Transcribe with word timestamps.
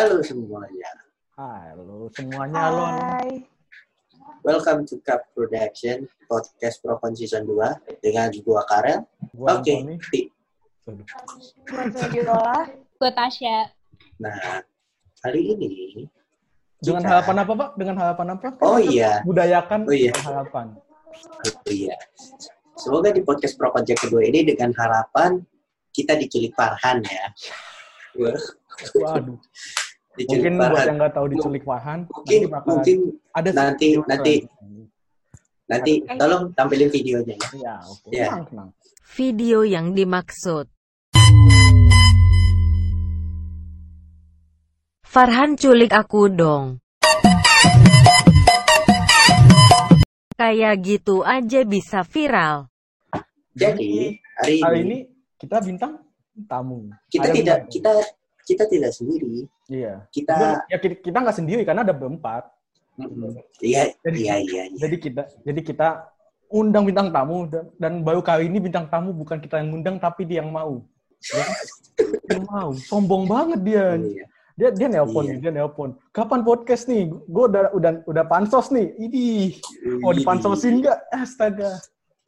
Halo 0.00 0.24
semuanya. 0.24 0.90
Halo 1.36 2.08
semuanya, 2.16 2.72
halo. 2.72 2.88
Hai. 2.88 3.44
Welcome 4.40 4.88
to 4.88 4.96
Cup 5.04 5.28
Production 5.36 6.08
Podcast 6.24 6.80
Procon 6.80 7.12
Season 7.12 7.44
2 7.44 8.00
dengan 8.00 8.32
gua 8.40 8.64
Karel. 8.64 9.04
Oke. 9.36 10.00
Aduh. 10.88 11.04
Gue 12.96 13.10
Tasya. 13.12 13.68
Nah, 14.24 14.64
hari 15.20 15.52
ini 15.52 15.68
Dengan 16.80 17.04
kita- 17.04 17.10
harapan 17.20 17.36
apa, 17.44 17.52
Pak? 17.52 17.70
Dengan 17.76 17.96
harapan 18.00 18.26
apa? 18.40 18.48
Oh 18.64 18.80
iya, 18.80 19.20
Budayakan 19.20 19.84
Oh 19.84 19.92
iya. 19.92 20.16
harapan. 20.24 20.80
oh 21.44 21.68
iya. 21.68 22.00
Semoga 22.72 23.12
di 23.12 23.20
podcast 23.20 23.52
Procon 23.52 23.84
yang 23.84 24.00
kedua 24.00 24.24
ini 24.24 24.48
dengan 24.48 24.72
harapan 24.80 25.44
kita 25.92 26.16
diculik 26.16 26.56
Farhan 26.56 27.04
ya. 27.04 27.28
Wah, 28.16 28.40
Waduh. 28.96 29.36
Diculik 30.20 30.36
Mungkin 30.44 30.54
buat 30.54 30.68
Farhan. 30.70 30.84
yang 30.84 30.96
nggak 30.96 31.12
tahu 31.12 31.26
diculik 31.28 31.64
Wahan, 31.64 31.98
Mungkin 32.04 32.20
nanti 32.36 32.46
bakal 32.46 32.70
mungkin 32.70 32.98
ada 33.30 33.50
nanti- 33.50 33.88
video 33.88 34.00
nanti- 34.04 34.42
nanti 35.64 35.92
tolong 36.12 36.42
tampilin 36.52 36.90
videonya 36.90 37.34
ya. 37.34 37.48
Iya, 37.54 37.74
oke. 37.86 38.08
Tenang, 38.10 38.44
tenang. 38.44 38.68
Video 39.10 39.58
yang 39.62 39.86
dimaksud. 39.90 40.66
Farhan 45.02 45.54
culik 45.54 45.90
aku 45.90 46.28
dong. 46.28 46.78
Kayak 50.32 50.74
gitu 50.80 51.20
aja 51.20 51.60
bisa 51.62 52.00
viral. 52.02 52.70
Jadi 53.52 54.16
hari 54.38 54.54
ini, 54.56 54.62
Hari 54.62 54.78
ini 54.80 54.98
kita 55.36 55.58
bintang 55.60 55.98
tamu. 56.46 56.88
kita 57.06 57.26
Ada 57.26 57.34
tidak 57.34 57.58
bintang. 57.60 57.70
kita 57.70 57.92
kita 58.46 58.64
tidak 58.66 58.92
sendiri. 58.92 59.46
Iya. 59.68 60.04
Kita 60.10 60.64
Ya 60.68 60.78
kita 60.78 61.18
nggak 61.20 61.36
sendiri 61.36 61.62
karena 61.64 61.82
ada 61.86 61.94
berempat. 61.94 62.48
Iya, 63.60 63.96
Jadi- 64.04 64.20
iya, 64.20 64.36
iya, 64.40 64.62
iya. 64.68 64.76
Jadi 64.76 64.96
kita 65.00 65.22
jadi 65.46 65.60
kita 65.64 65.88
undang 66.50 66.84
bintang 66.84 67.08
tamu 67.14 67.46
dan, 67.46 67.64
dan 67.78 67.92
baru 68.02 68.20
kali 68.20 68.50
ini 68.50 68.58
bintang 68.58 68.90
tamu 68.90 69.14
bukan 69.14 69.38
kita 69.38 69.62
yang 69.62 69.70
undang 69.72 69.96
tapi 70.02 70.26
dia 70.26 70.42
yang 70.42 70.50
mau. 70.52 70.82
Ya 71.30 71.34
kan? 71.40 71.48
Dia 72.28 72.40
mau. 72.44 72.70
Sombong 72.76 73.24
banget 73.30 73.60
dia. 73.64 73.86
Iya. 73.96 74.24
Dia 74.58 74.68
dia 74.76 74.88
nelpon 74.92 75.24
Iya. 75.24 75.36
dia 75.40 75.52
nelpon. 75.56 75.96
Kapan 76.12 76.44
podcast 76.44 76.84
nih? 76.90 77.08
Gue 77.08 77.44
udah 77.48 77.72
udah 77.72 77.92
udah 78.04 78.24
pansos 78.28 78.68
nih. 78.68 78.92
Ini 78.98 79.24
mau 80.04 80.12
dipansosin 80.12 80.84
nggak? 80.84 80.98
Astaga. 81.14 81.80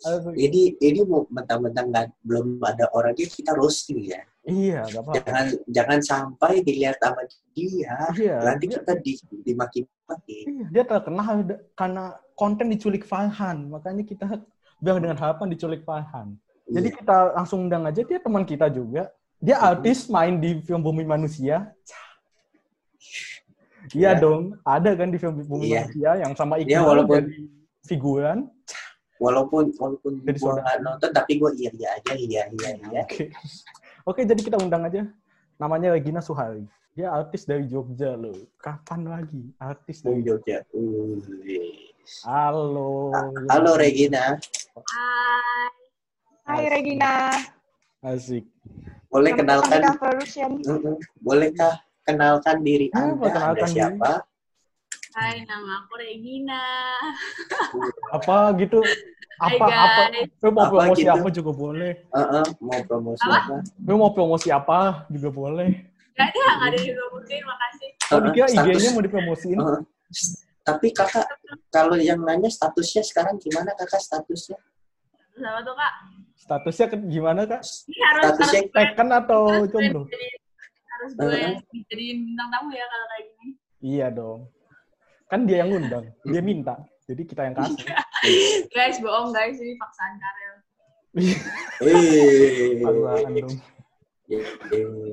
Aduh, 0.02 0.34
Ini 0.34 1.05
mau 1.06 1.28
mentang-mentang 1.30 1.92
belum 2.24 2.58
ada 2.64 2.88
orangnya 2.90 3.28
kita 3.28 3.55
roasting 3.55 4.02
ya. 4.10 4.24
Iya, 4.45 4.81
gak 4.85 5.03
apa-apa. 5.03 5.23
Jangan 5.23 5.47
jangan 5.71 5.98
sampai 6.01 6.53
dilihat 6.61 6.97
sama 6.98 7.23
dia. 7.53 7.95
Iya, 8.12 8.37
Nanti 8.43 8.65
dia, 8.67 8.77
kita 8.81 8.93
di, 8.98 9.12
dimaki-maki. 9.43 10.39
iya, 10.47 10.67
dia 10.69 10.85
terkenal 10.85 11.47
karena 11.73 12.05
konten 12.35 12.67
diculik 12.67 13.03
Farhan. 13.03 13.69
Makanya 13.69 14.03
kita 14.03 14.27
bilang 14.79 14.98
dengan 14.98 15.15
harapan 15.17 15.47
diculik 15.48 15.83
Farhan. 15.83 16.35
Jadi 16.67 16.89
Iya. 16.89 16.97
kita 16.97 17.17
langsung 17.35 17.67
undang 17.67 17.85
aja 17.85 18.01
dia 18.01 18.19
teman 18.19 18.43
kita 18.43 18.67
juga. 18.67 19.11
Dia 19.39 19.59
artis 19.59 20.07
main 20.07 20.39
di 20.39 20.63
film 20.63 20.79
Bumi 20.81 21.03
Manusia. 21.03 21.70
Iya 23.93 24.15
Iya. 24.15 24.23
dong, 24.23 24.55
ada 24.63 24.91
kan 24.95 25.11
di 25.11 25.19
film 25.19 25.43
Bumi 25.43 25.67
Iya. 25.69 25.87
Manusia 25.87 26.11
yang 26.23 26.33
sama 26.35 26.55
Iqbal 26.57 26.70
Iya, 26.70 26.81
walaupun- 26.83 27.27
jadi 27.27 27.37
figuran. 27.83 28.39
walaupun 29.19 29.70
walaupun 29.79 30.13
Jadi 30.27 30.35
gue 30.35 30.51
nggak 30.51 30.79
nonton 30.83 31.11
tapi 31.15 31.39
gue 31.39 31.51
iya 31.55 31.70
iya 31.79 31.89
aja 31.95 32.13
iya 32.19 32.43
iya 32.51 32.70
iya. 32.91 33.03
Oke. 33.07 33.31
Oke, 34.02 34.27
jadi 34.27 34.42
kita 34.42 34.58
undang 34.58 34.83
aja. 34.83 35.07
Namanya 35.63 35.95
Regina 35.95 36.18
Suhari. 36.18 36.67
Dia 36.98 37.14
artis 37.14 37.46
dari 37.46 37.70
Jogja 37.70 38.18
loh. 38.18 38.35
Kapan 38.58 39.07
lagi 39.07 39.55
artis 39.63 40.02
Dari 40.02 40.27
Jogja? 40.27 40.67
Halo. 42.27 43.14
Halo 43.46 43.73
Regina, 43.79 44.36
Hai. 44.74 45.70
Hai 46.42 46.64
Regina. 46.67 47.30
Asik. 48.02 48.42
boleh 49.13 49.36
kenalkan 49.39 49.85
bolehkah 51.23 51.79
kenalkan 52.02 52.64
diri 52.67 52.90
Anda? 52.96 53.55
Anda 53.55 53.67
siapa? 53.70 54.27
Hai, 55.12 55.45
nama 55.45 55.84
aku 55.84 55.92
Regina. 55.95 56.62
Apa 58.17 58.56
gitu? 58.56 58.80
Hai, 59.36 59.56
Apa 59.56 59.67
apa? 59.67 60.02
guys. 60.08 60.28
Lu 60.39 60.50
mau 60.50 60.62
Apa 60.62 60.73
promosi 60.73 61.02
gitu? 61.02 61.12
apa 61.12 61.28
juga 61.28 61.50
boleh. 61.52 61.92
Heeh, 62.06 62.45
mau 62.61 62.80
promosi 62.83 63.22
Apa? 63.22 63.36
apa? 63.42 63.56
Lu 63.83 63.95
mau 63.96 64.11
promosi 64.11 64.48
apa 64.48 64.78
juga 65.08 65.28
boleh. 65.30 65.68
Gak 66.12 66.28
ada, 66.28 66.39
gak 66.39 66.68
ada 66.68 66.78
ngomongin, 66.78 67.42
makasih. 67.42 67.90
Oh, 68.06 68.18
Heeh, 68.22 68.46
status- 68.46 68.70
IG-nya 68.70 68.90
mau 68.92 69.02
dipromosiin. 69.02 69.58
Heeh. 69.58 69.80
Tapi 70.62 70.86
kakak, 70.92 71.27
kalau 71.68 71.98
yang 71.98 72.22
nanya 72.22 72.46
statusnya 72.46 73.02
sekarang 73.02 73.34
gimana 73.36 73.74
kakak 73.74 73.98
statusnya? 73.98 74.61
Sama 75.34 75.58
tuh, 75.61 75.74
Kak. 75.74 75.92
Statusnya 76.39 76.86
ke- 76.89 77.08
gimana, 77.11 77.40
Kak? 77.42 77.62
Ini 77.89 77.98
harus, 78.05 78.22
Statusnya 78.22 78.61
harus 78.61 78.70
gue, 78.70 78.77
Tekan 78.78 79.08
atau 79.11 79.40
harus 79.42 79.58
gue 79.61 79.72
jomblo? 79.74 80.01
jadi- 80.06 80.39
harus 80.86 81.11
gue 81.12 81.34
yang 81.34 81.55
jadiin 81.84 82.18
bintang 82.22 82.48
tamu 82.48 82.70
ya 82.70 82.86
kalau 82.86 83.06
kayak 83.08 83.24
gini. 83.28 83.48
Iya 83.83 84.06
dong. 84.08 84.40
Kan 85.33 85.48
dia 85.48 85.65
yang 85.65 85.73
ngundang, 85.73 86.13
dia 86.29 86.45
minta. 86.45 86.77
Jadi 87.09 87.25
kita 87.25 87.48
yang 87.48 87.57
kasih. 87.57 87.89
Guys, 88.77 89.01
bohong 89.01 89.33
guys, 89.33 89.57
ini 89.57 89.75
paksaan 89.81 90.13
Karel. 90.20 90.55
Eh, 91.83 92.85
dong. 93.41 93.57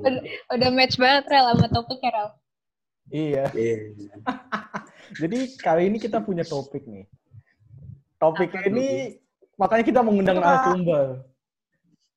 Udah, 0.04 0.22
udah 0.54 0.70
match 0.76 1.00
banget, 1.00 1.24
Rel, 1.32 1.56
sama 1.56 1.68
topik 1.72 2.04
ya, 2.04 2.12
Rel. 2.12 2.30
Iya. 3.10 3.44
Eh, 3.56 3.96
Jadi 5.24 5.40
kali 5.58 5.88
ini 5.90 5.98
kita 5.98 6.22
punya 6.22 6.44
topik 6.44 6.86
nih. 6.86 7.08
Topik 8.20 8.52
Apa? 8.52 8.68
ini 8.68 9.18
makanya 9.56 9.84
kita 9.88 10.00
mengundang 10.04 10.38
Apa? 10.38 10.46
narasumber. 10.46 11.08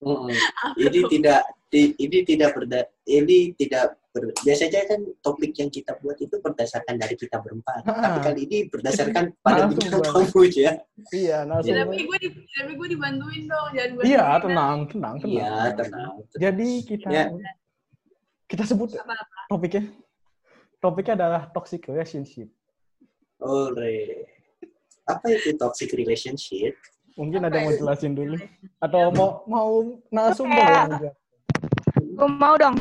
Mm-mm. 0.02 0.34
Ini 0.76 1.00
tidak 1.06 1.40
ti- 1.70 1.94
ini 1.96 2.18
tidak 2.26 2.58
berda 2.58 2.90
ini 3.06 3.54
tidak 3.54 3.94
biasanya 4.12 4.84
kan 4.84 5.00
topik 5.24 5.56
yang 5.56 5.72
kita 5.72 5.96
buat 6.04 6.20
itu 6.20 6.36
berdasarkan 6.36 7.00
dari 7.00 7.16
kita 7.16 7.40
berempat. 7.40 7.80
Ah. 7.88 7.96
Tapi 7.96 8.18
kali 8.20 8.40
ini 8.44 8.58
berdasarkan 8.68 9.32
pada 9.40 9.72
bintang 9.72 10.04
tamu 10.04 10.44
ya. 10.44 10.76
Iya, 11.08 11.38
Ya, 11.42 11.48
narasumber. 11.48 11.80
tapi 11.88 11.96
gue 12.04 12.18
di, 12.20 12.28
tapi 12.52 12.72
gue 12.76 12.88
dibantuin 12.92 13.42
dong, 13.48 13.68
jangan 13.72 13.90
gue 13.96 14.02
Iya, 14.04 14.20
sendirian. 14.20 14.42
tenang, 14.44 14.78
tenang, 14.92 15.14
tenang. 15.16 15.32
Iya, 15.32 15.52
tenang. 15.74 16.12
Jadi 16.36 16.68
kita 16.84 17.08
Ya. 17.08 17.24
kita 18.44 18.62
sebut 18.68 18.88
Apa-apa. 18.92 19.38
topiknya. 19.48 19.82
Topiknya 20.76 21.14
adalah 21.16 21.42
toxic 21.48 21.80
relationship. 21.88 22.52
Ore. 23.40 24.28
Apa 25.08 25.26
itu 25.32 25.56
toxic 25.56 25.88
relationship? 25.96 26.76
Mungkin 27.16 27.40
Apa 27.40 27.48
ada 27.48 27.56
yang 27.58 27.66
mau 27.66 27.76
jelasin 27.76 28.12
dulu 28.12 28.36
atau 28.78 29.00
mau 29.12 29.30
mau 29.44 29.70
narasumber 30.08 30.60
jawab? 30.60 31.16
Gue 32.12 32.28
mau 32.28 32.54
dong. 32.56 32.76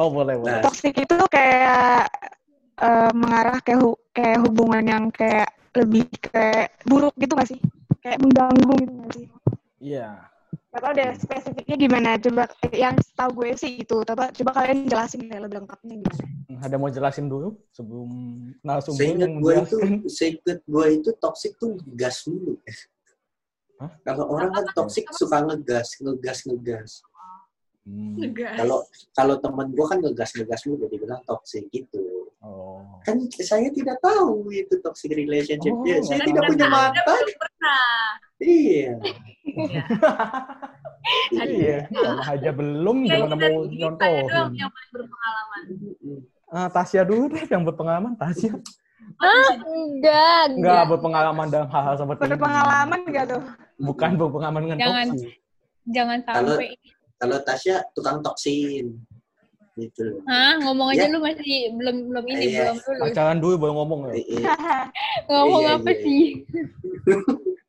Oh, 0.00 0.08
boleh, 0.08 0.40
boleh. 0.40 0.48
Nah. 0.56 0.64
Toxic 0.64 0.96
itu 0.96 1.16
kayak 1.28 2.08
eh, 2.80 3.12
mengarah 3.12 3.60
ke 3.60 3.76
hu- 3.76 4.00
kayak 4.16 4.40
hubungan 4.48 4.80
yang 4.88 5.04
kayak 5.12 5.52
lebih 5.76 6.08
kayak 6.24 6.72
buruk 6.88 7.12
gitu 7.20 7.36
gak 7.36 7.50
sih? 7.52 7.60
Kayak 8.00 8.24
mengganggu 8.24 8.72
gitu 8.80 8.92
gak 8.96 9.12
sih? 9.12 9.26
Iya. 9.76 10.08
Gak 10.72 10.80
tau 10.80 10.92
deh 10.96 11.10
spesifiknya 11.20 11.76
gimana. 11.76 12.08
Coba 12.16 12.48
yang 12.72 12.96
tahu 13.12 13.44
gue 13.44 13.52
sih 13.60 13.84
itu. 13.84 13.96
Coba 14.00 14.32
coba 14.32 14.50
kalian 14.56 14.88
jelasin 14.88 15.28
kayak 15.28 15.42
lebih 15.44 15.56
lengkapnya 15.60 15.94
gimana. 16.00 16.24
Ada 16.64 16.76
mau 16.80 16.88
jelasin 16.88 17.26
dulu 17.28 17.60
sebelum 17.68 18.08
narasumber 18.64 18.96
Seingat 19.04 19.28
yang 19.28 19.34
gue 19.36 19.54
itu, 19.60 19.76
seingat 20.08 20.58
gue 20.64 20.84
itu 20.96 21.10
toxic 21.20 21.52
tuh 21.60 21.76
gas 21.92 22.24
dulu. 22.24 22.56
Hah? 23.84 23.92
Kalau 24.00 24.24
orang 24.32 24.50
kan 24.56 24.64
toxic 24.72 25.04
suka 25.12 25.44
ngegas, 25.44 26.00
ngegas, 26.00 26.38
ngegas. 26.48 26.90
Hmm. 27.80 28.12
Ngegas. 28.20 28.56
Kalau 28.60 28.78
kalau 29.10 29.34
temen 29.40 29.66
gue 29.72 29.86
kan 29.88 29.98
ngegas, 29.98 30.30
ngegas 30.36 30.60
dulu 30.62 30.84
dibilang 30.86 31.20
toxic 31.24 31.64
gitu. 31.72 32.28
Oh. 32.40 32.84
Kan 33.02 33.16
saya 33.32 33.72
tidak 33.72 33.96
tahu 34.00 34.52
itu 34.52 34.76
toxic 34.80 35.12
relationship. 35.12 35.72
Oh. 35.72 35.84
Ya, 35.88 36.00
saya 36.04 36.20
tidak 36.22 36.44
punya 36.44 36.68
mata. 36.68 37.00
pernah. 37.00 38.04
Iya. 38.40 38.96
Iya. 39.44 39.82
Iya, 41.32 41.76
sama 41.88 42.22
aja 42.28 42.50
belum 42.52 42.96
Ya, 43.04 43.16
gimana 43.16 43.34
mau 43.34 43.64
doang 43.64 43.72
nyontohin. 43.72 44.24
yang 44.52 44.70
paling 44.70 44.90
berpengalaman. 44.92 45.60
Ah, 46.50 46.68
Tasya 46.68 47.02
dulu 47.02 47.24
deh 47.30 47.44
yang 47.46 47.62
berpengalaman, 47.64 48.12
Tasya. 48.14 48.52
Enggak, 49.66 50.42
Enggak 50.54 50.82
berpengalaman 50.86 51.46
dalam 51.48 51.68
hal-hal 51.68 51.94
seperti 51.96 52.20
ini. 52.20 52.30
Berpengalaman 52.30 52.98
gak 53.08 53.24
tuh? 53.26 53.42
Bukan 53.80 54.10
berpengalaman 54.14 54.60
dengan 54.62 54.78
Jangan. 54.78 55.06
toxic. 55.10 55.32
Jangan 55.88 56.18
Kalau- 56.20 56.36
sampai. 56.56 56.68
Kalau 56.76 56.99
Tasya 57.20 57.84
tukang 57.92 58.24
toksin. 58.24 58.96
Gitu. 59.78 60.20
Hah, 60.28 60.60
ngomong 60.60 60.92
aja 60.92 61.08
Ya. 61.08 61.12
lu 61.14 61.22
masih 61.24 61.72
belum 61.72 61.96
belum 62.12 62.24
ini, 62.26 62.44
Iya. 62.52 62.60
belum 62.68 62.76
lulus. 62.84 63.00
Pacaran 63.16 63.38
dulu 63.40 63.54
baru 63.56 63.72
ngomong 63.80 64.00
ya. 64.08 64.12
Eh, 64.12 64.24
eh. 64.36 64.44
Ngomong 65.30 65.62
Iya, 65.62 65.72
apa 65.78 65.90
iya. 65.90 66.02
sih? 66.04 66.22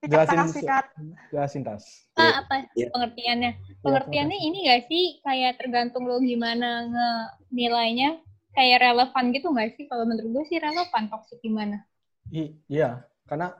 Jelasin, 0.01 0.39
Sikat, 0.49 0.51
sikat. 0.57 0.85
jelasin 1.29 1.61
Tas. 1.61 1.83
Ah, 2.17 2.41
apa 2.41 2.67
Iya. 2.73 2.89
pengertiannya? 2.89 3.51
Pengertiannya 3.79 4.37
ini 4.41 4.57
gak 4.65 4.81
sih 4.89 5.03
kayak 5.21 5.61
tergantung 5.61 6.09
lo 6.09 6.17
gimana 6.19 6.89
nge 6.89 7.09
nilainya 7.53 8.17
kayak 8.51 8.81
relevan 8.81 9.25
gitu 9.31 9.47
nggak 9.53 9.69
sih? 9.77 9.85
Kalau 9.87 10.03
menurut 10.03 10.41
gue 10.41 10.43
sih 10.51 10.57
relevan 10.59 11.05
toxic 11.07 11.39
gimana? 11.39 11.85
I- 12.33 12.57
iya, 12.67 13.05
karena 13.29 13.53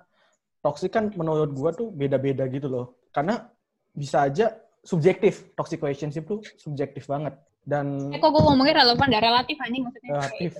toxic 0.59 0.91
kan 0.91 1.13
menurut 1.13 1.53
gua 1.53 1.71
tuh 1.71 1.93
beda-beda 1.93 2.49
gitu 2.49 2.67
loh. 2.67 2.97
Karena 3.13 3.47
bisa 3.93 4.25
aja 4.27 4.49
subjektif. 4.81 5.45
Toxic 5.53 5.79
relationship 5.79 6.25
tuh 6.25 6.39
subjektif 6.55 7.05
banget. 7.05 7.33
Dan 7.61 8.09
Eh, 8.09 8.17
kok 8.17 8.29
gue 8.29 8.41
ngomongnya 8.41 8.81
relevan, 8.81 9.07
dah 9.07 9.21
relatif 9.21 9.57
anjing 9.61 9.85
maksudnya. 9.85 10.09
relatif. 10.17 10.51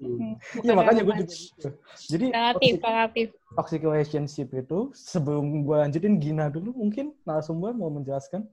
Hmm. 0.00 0.32
Iya, 0.64 0.72
makanya 0.72 1.02
gue 1.04 1.14
juga. 1.28 1.68
Jadi 2.00 2.26
Relatif, 2.30 2.72
toxic, 2.72 2.80
relatif. 2.86 3.26
toxic 3.52 3.80
relationship 3.82 4.48
itu 4.50 4.78
sebelum 4.94 5.44
gua 5.60 5.84
lanjutin 5.84 6.16
Gina 6.16 6.48
dulu 6.48 6.72
mungkin 6.72 7.12
narasumber 7.22 7.74
mau 7.74 7.90
menjelaskan. 7.90 8.46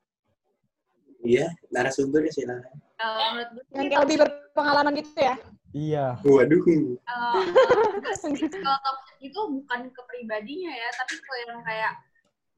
Iya, 1.23 1.47
narasumber 1.69 2.27
silakan. 2.29 2.75
Kalau 2.97 3.15
menurut 3.31 3.49
gue 3.53 3.63
Yang 3.69 3.79
sih, 3.79 3.89
kayak 3.89 4.01
lebih 4.03 4.17
berpengalaman 4.21 4.93
gitu 4.97 5.11
ya. 5.15 5.35
Iya. 5.71 6.05
Waduh. 6.19 6.61
kalau 6.65 7.31
kalau 8.57 8.79
toxic 8.83 9.17
itu 9.21 9.39
bukan 9.39 9.79
ke 9.87 10.01
pribadinya 10.03 10.71
ya, 10.73 10.89
tapi 10.97 11.13
ke 11.15 11.33
yang 11.45 11.61
kayak 11.61 11.91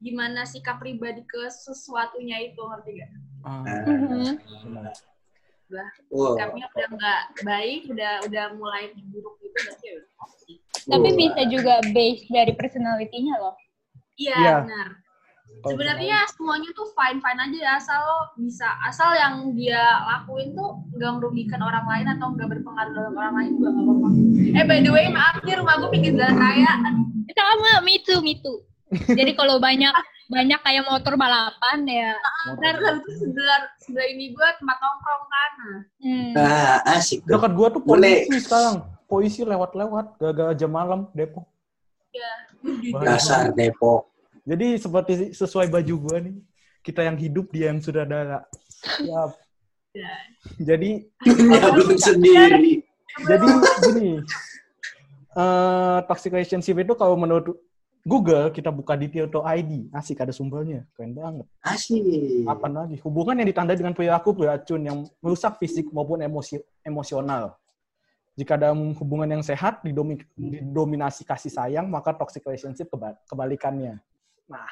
gimana 0.00 0.48
sikap 0.48 0.80
pribadi 0.80 1.20
ke 1.22 1.46
sesuatunya 1.46 2.40
itu 2.40 2.56
ngerti 2.56 2.90
gak? 2.96 3.10
Benar. 4.64 4.94
Wow. 6.10 6.34
Sikapnya 6.34 6.66
udah 6.66 6.88
nggak 6.90 7.22
baik, 7.46 7.80
udah 7.94 8.12
udah 8.26 8.44
mulai 8.58 8.90
buruk 9.06 9.38
gitu 9.38 9.54
berarti 9.54 9.86
ya. 9.86 10.00
Tapi 10.90 11.08
Wow. 11.14 11.18
bisa 11.20 11.40
juga 11.46 11.74
base 11.94 12.26
dari 12.26 12.52
personality-nya 12.58 13.34
loh. 13.38 13.54
Iya 14.18 14.34
Iya. 14.36 14.54
benar. 14.66 14.88
Sebenarnya 15.60 16.24
semuanya 16.32 16.72
tuh 16.72 16.88
fine 16.96 17.20
fine 17.20 17.36
aja 17.36 17.58
ya, 17.60 17.72
asal 17.76 18.00
lo 18.00 18.18
bisa 18.40 18.64
asal 18.80 19.12
yang 19.12 19.52
dia 19.52 19.78
lakuin 20.08 20.56
tuh 20.56 20.80
nggak 20.96 21.12
merugikan 21.20 21.60
orang 21.60 21.84
lain 21.84 22.06
atau 22.16 22.32
nggak 22.32 22.48
berpengaruh 22.48 22.92
dalam 22.96 23.12
orang 23.12 23.34
lain 23.36 23.50
juga 23.60 23.68
nggak 23.70 23.84
apa-apa. 23.84 24.08
Eh 24.56 24.64
by 24.64 24.78
the 24.80 24.90
way 24.90 25.06
maaf 25.12 25.36
nih 25.44 25.54
rumah 25.60 25.74
gue 25.78 25.90
pinggir 25.92 26.12
jalan 26.16 26.34
raya. 26.34 26.72
Sama, 27.30 27.84
me 27.84 28.00
too, 28.00 28.24
me 28.24 28.40
too. 28.40 28.64
Jadi 28.90 29.32
kalau 29.32 29.56
banyak 29.56 29.94
banyak 30.26 30.60
kayak 30.60 30.84
motor 30.84 31.14
balapan 31.14 31.78
ya. 31.84 32.10
Benar 32.50 32.74
lalu 32.78 32.98
tuh 33.02 33.14
sebelah 33.18 33.60
sebelah 33.78 34.06
ini 34.08 34.30
gue 34.30 34.48
tempat 34.58 34.78
nongkrong 34.78 35.24
kan. 35.26 35.52
Nah, 35.58 35.80
Hmm. 36.00 36.32
Ah, 36.34 36.96
asik 36.96 37.22
tuh. 37.22 37.36
Dekat 37.36 37.52
gua 37.52 37.68
tuh 37.68 37.82
Boleh. 37.82 38.24
polisi 38.24 38.38
sekarang. 38.40 38.76
Polisi 39.04 39.40
lewat-lewat 39.42 40.06
gara-gara 40.16 40.52
jam 40.52 40.70
malam 40.70 41.10
Depok. 41.12 41.46
Bahaya. 42.90 43.02
Dasar 43.04 43.50
Depok. 43.50 44.10
Jadi 44.42 44.66
seperti 44.76 45.12
sesuai 45.30 45.66
baju 45.66 45.94
gua 46.00 46.16
nih. 46.18 46.34
Kita 46.80 47.04
yang 47.04 47.14
hidup, 47.14 47.52
dia 47.52 47.68
yang 47.70 47.78
sudah 47.78 48.02
ada. 48.02 48.46
Siap. 48.80 49.30
Ya. 49.92 50.12
Jadi 50.56 51.04
Ya 51.26 51.66
belum 51.68 51.94
sendiri. 51.94 52.80
jadi 53.20 53.46
gini. 53.84 54.10
eh 55.30 55.98
toxic 56.06 56.30
relationship 56.30 56.74
itu 56.76 56.94
kalau 56.94 57.14
menurut 57.14 57.54
Google 58.00 58.48
kita 58.48 58.72
buka 58.72 58.96
di 58.96 59.12
ID, 59.12 59.92
asik 59.92 60.24
ada 60.24 60.32
sumbernya, 60.32 60.88
keren 60.96 61.12
banget. 61.12 61.44
Asik. 61.60 62.48
Apa 62.48 62.66
lagi? 62.72 62.96
Hubungan 63.04 63.36
yang 63.36 63.48
ditandai 63.52 63.76
dengan 63.76 63.92
perilaku 63.92 64.32
beracun 64.32 64.80
yang 64.80 64.98
merusak 65.20 65.60
fisik 65.60 65.92
maupun 65.92 66.24
emosi 66.24 66.64
emosional. 66.80 67.60
Jika 68.40 68.56
dalam 68.56 68.96
hubungan 68.96 69.28
yang 69.28 69.44
sehat 69.44 69.84
didomi- 69.84 70.24
didominasi 70.32 71.28
kasih 71.28 71.52
sayang, 71.52 71.92
maka 71.92 72.16
toxic 72.16 72.40
relationship 72.48 72.88
keba- 72.88 73.20
kebalikannya. 73.28 74.00
Nah, 74.48 74.70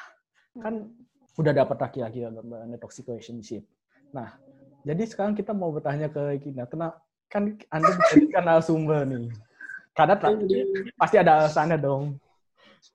kan 0.57 0.89
udah 1.37 1.53
dapat 1.53 1.77
laki-laki 1.77 2.25
gambarannya 2.25 2.81
toxic 2.81 3.05
relationship. 3.05 3.61
Nah, 4.09 4.41
jadi 4.81 5.05
sekarang 5.05 5.37
kita 5.37 5.53
mau 5.53 5.69
bertanya 5.69 6.09
ke 6.09 6.41
Gina, 6.41 6.65
kena 6.65 6.97
kan 7.29 7.53
Anda 7.69 7.93
dijadikan 7.93 8.41
narasumber 8.49 9.05
nih. 9.05 9.29
Karena 9.93 10.17
tak- 10.17 10.33
pasti 10.97 11.15
ada 11.21 11.45
alasannya 11.45 11.77
dong. 11.77 12.17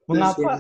Mengapa? 0.05 0.53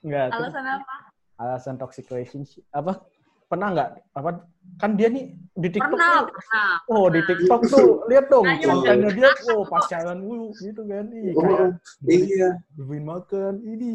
Enggak. 0.00 0.26
alasan 0.32 0.64
apa? 0.66 0.94
alasan 1.38 1.74
toxic 1.76 2.04
relationship 2.08 2.66
apa? 2.70 2.98
Pernah 3.46 3.68
nggak? 3.70 3.90
Apa? 4.12 4.30
Kan 4.76 4.94
dia 4.94 5.08
nih 5.08 5.32
di 5.54 5.68
TikTok 5.70 5.94
Pernah, 5.94 6.14
tuh- 6.20 6.34
pernah. 6.34 6.72
oh 6.90 7.06
di 7.08 7.20
TikTok 7.22 7.60
tuh. 7.64 7.88
Lihat 8.06 8.26
dong 8.28 8.44
kontennya 8.44 9.10
dia 9.10 9.30
pernah. 9.32 9.54
oh 9.54 9.62
pacaran 9.64 10.18
mulu 10.18 10.52
gitu 10.58 10.82
kan. 10.84 11.04
Ih, 11.08 11.32
Oh, 11.32 11.42
kayak 11.42 11.72
iya. 12.04 12.48
dibeliin 12.74 13.04
makan 13.04 13.54
ini. 13.62 13.92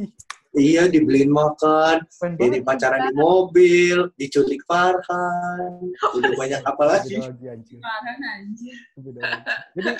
Iya, 0.54 0.86
dibeliin 0.86 1.34
makan, 1.34 2.06
ini 2.38 2.62
pacaran 2.62 3.10
di 3.10 3.18
mobil, 3.18 4.14
diculik 4.14 4.62
Farhan, 4.70 5.82
udah 6.14 6.32
banyak 6.38 6.62
apa 6.62 6.84
lagi? 6.86 7.18
Lagi 7.18 7.46
anjir. 7.50 7.82
Jadi 9.74 9.92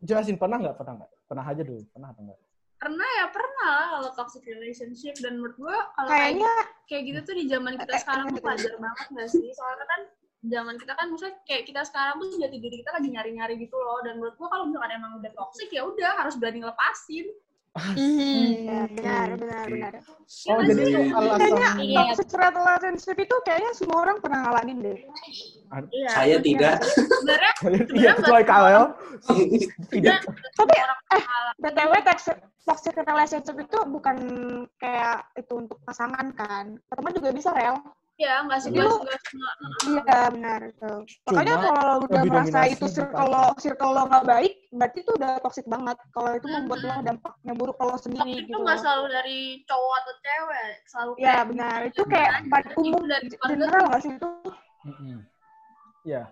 jelasin 0.00 0.40
pernah 0.40 0.56
nggak? 0.56 0.76
Pernah 0.76 0.92
nggak? 0.96 1.10
Pernah 1.28 1.44
aja 1.44 1.62
dulu 1.62 1.84
pernah 1.90 2.08
atau 2.10 2.22
nggak 2.24 2.38
Pernah 2.76 3.08
ya 3.18 3.26
pernah 3.32 3.68
lah 3.72 3.86
kalau 3.96 4.10
toxic 4.12 4.44
relationship 4.44 5.16
dan 5.24 5.40
menurut 5.40 5.56
gue 5.56 5.76
kalau 5.96 6.08
kayak, 6.12 6.20
Kayaknya 6.20 6.52
kayak 6.86 7.02
gitu 7.08 7.18
tuh 7.24 7.34
di 7.34 7.44
zaman 7.48 7.72
kita 7.80 7.92
Eh, 7.96 8.00
sekarang 8.04 8.26
tuh 8.36 8.42
eh, 8.42 8.46
wajar 8.46 8.74
banget 8.76 9.06
gak 9.16 9.28
sih? 9.32 9.48
Soalnya 9.56 9.86
kan 9.88 10.00
zaman 10.46 10.74
kita 10.78 10.92
kan 10.94 11.06
misalnya 11.10 11.36
kayak 11.48 11.64
kita 11.66 11.80
sekarang 11.88 12.14
tuh 12.22 12.28
jati 12.38 12.56
diri 12.60 12.76
kita 12.84 12.90
lagi 12.94 13.08
nyari-nyari 13.10 13.54
gitu 13.58 13.76
loh 13.80 13.98
dan 14.04 14.20
menurut 14.20 14.36
gue 14.38 14.48
kalau 14.52 14.64
misalkan 14.68 14.92
emang 14.94 15.12
udah 15.18 15.32
toxic 15.34 15.68
ya 15.72 15.82
udah 15.88 16.12
harus 16.20 16.36
berani 16.36 16.62
ngelepasin. 16.62 17.26
Mhm. 17.76 18.46
ya, 18.64 18.80
benar, 18.88 19.28
benar, 19.36 19.64
benar. 19.68 19.92
Iya 20.26 20.50
oh 20.50 20.58
nggak 20.58 20.74
jadi 20.74 20.82
itu 20.90 21.00
alasan 21.12 21.50
Iya. 21.76 21.98
Toxic 22.02 22.28
relationship 22.34 23.16
itu 23.20 23.36
kayaknya 23.46 23.70
semua 23.76 23.98
orang 24.08 24.16
pernah 24.18 24.38
ngalamin 24.48 24.78
deh. 24.82 24.98
Iya. 25.92 26.10
Saya 26.10 26.36
tidak. 26.40 26.76
Sebenarnya 26.82 27.52
iya 27.94 28.10
kecuali 28.16 28.44
Karel 28.48 28.84
tidak 29.92 30.18
Tapi 30.56 30.74
eh 31.14 31.24
btw 31.62 31.92
toxic, 32.02 32.36
toxic 32.66 32.94
relationship 32.96 33.56
itu 33.60 33.78
bukan 33.86 34.16
kayak 34.80 35.28
itu 35.36 35.52
untuk 35.54 35.78
pasangan 35.84 36.32
kan. 36.34 36.80
Teman 36.88 37.12
juga 37.14 37.30
bisa 37.30 37.52
rel. 37.52 37.76
Ya 38.16 38.40
nggak 38.48 38.58
sih 38.64 38.68
Jadi 38.72 38.78
nggak 38.80 38.88
lu- 38.88 39.02
nggak 39.04 39.20
semua 39.28 39.50
Iya 39.86 40.18
benar 40.32 40.60
itu. 40.72 40.92
Makanya 41.28 41.56
kalau 41.60 41.94
udah 42.08 42.22
merasa 42.24 42.60
itu 42.64 42.86
circle 42.88 43.28
lo, 43.28 43.44
circle 43.60 43.92
lo 43.92 44.02
nggak 44.08 44.24
baik, 44.24 44.52
berarti 44.72 44.98
itu 45.04 45.12
udah 45.14 45.32
toxic 45.44 45.66
banget. 45.68 45.96
Kalau 46.10 46.30
itu 46.32 46.46
membuat 46.48 46.80
lo 46.82 46.94
dampaknya 47.04 47.52
buruk 47.52 47.76
kalau 47.76 47.96
sendiri 48.00 48.30
itu 48.40 48.48
gitu. 48.48 48.56
nggak 48.56 48.78
selalu 48.80 49.04
dari 49.12 49.38
cowok 49.68 49.94
atau 50.00 50.14
cewek 50.24 50.70
selalu 50.88 51.12
Iya 51.20 51.36
benar. 51.44 51.78
gitu. 51.84 51.92
Itu 51.92 52.02
kayak 52.08 52.32
pada 52.48 52.70
Itu 52.72 52.80
umum 52.80 53.02
dari 53.04 53.26
keluarga 53.28 53.52
general 53.52 53.82
nggak 53.86 54.00
sih 54.02 54.12
itu? 54.16 54.28
Mm-mm. 54.86 55.16
Ya, 56.06 56.22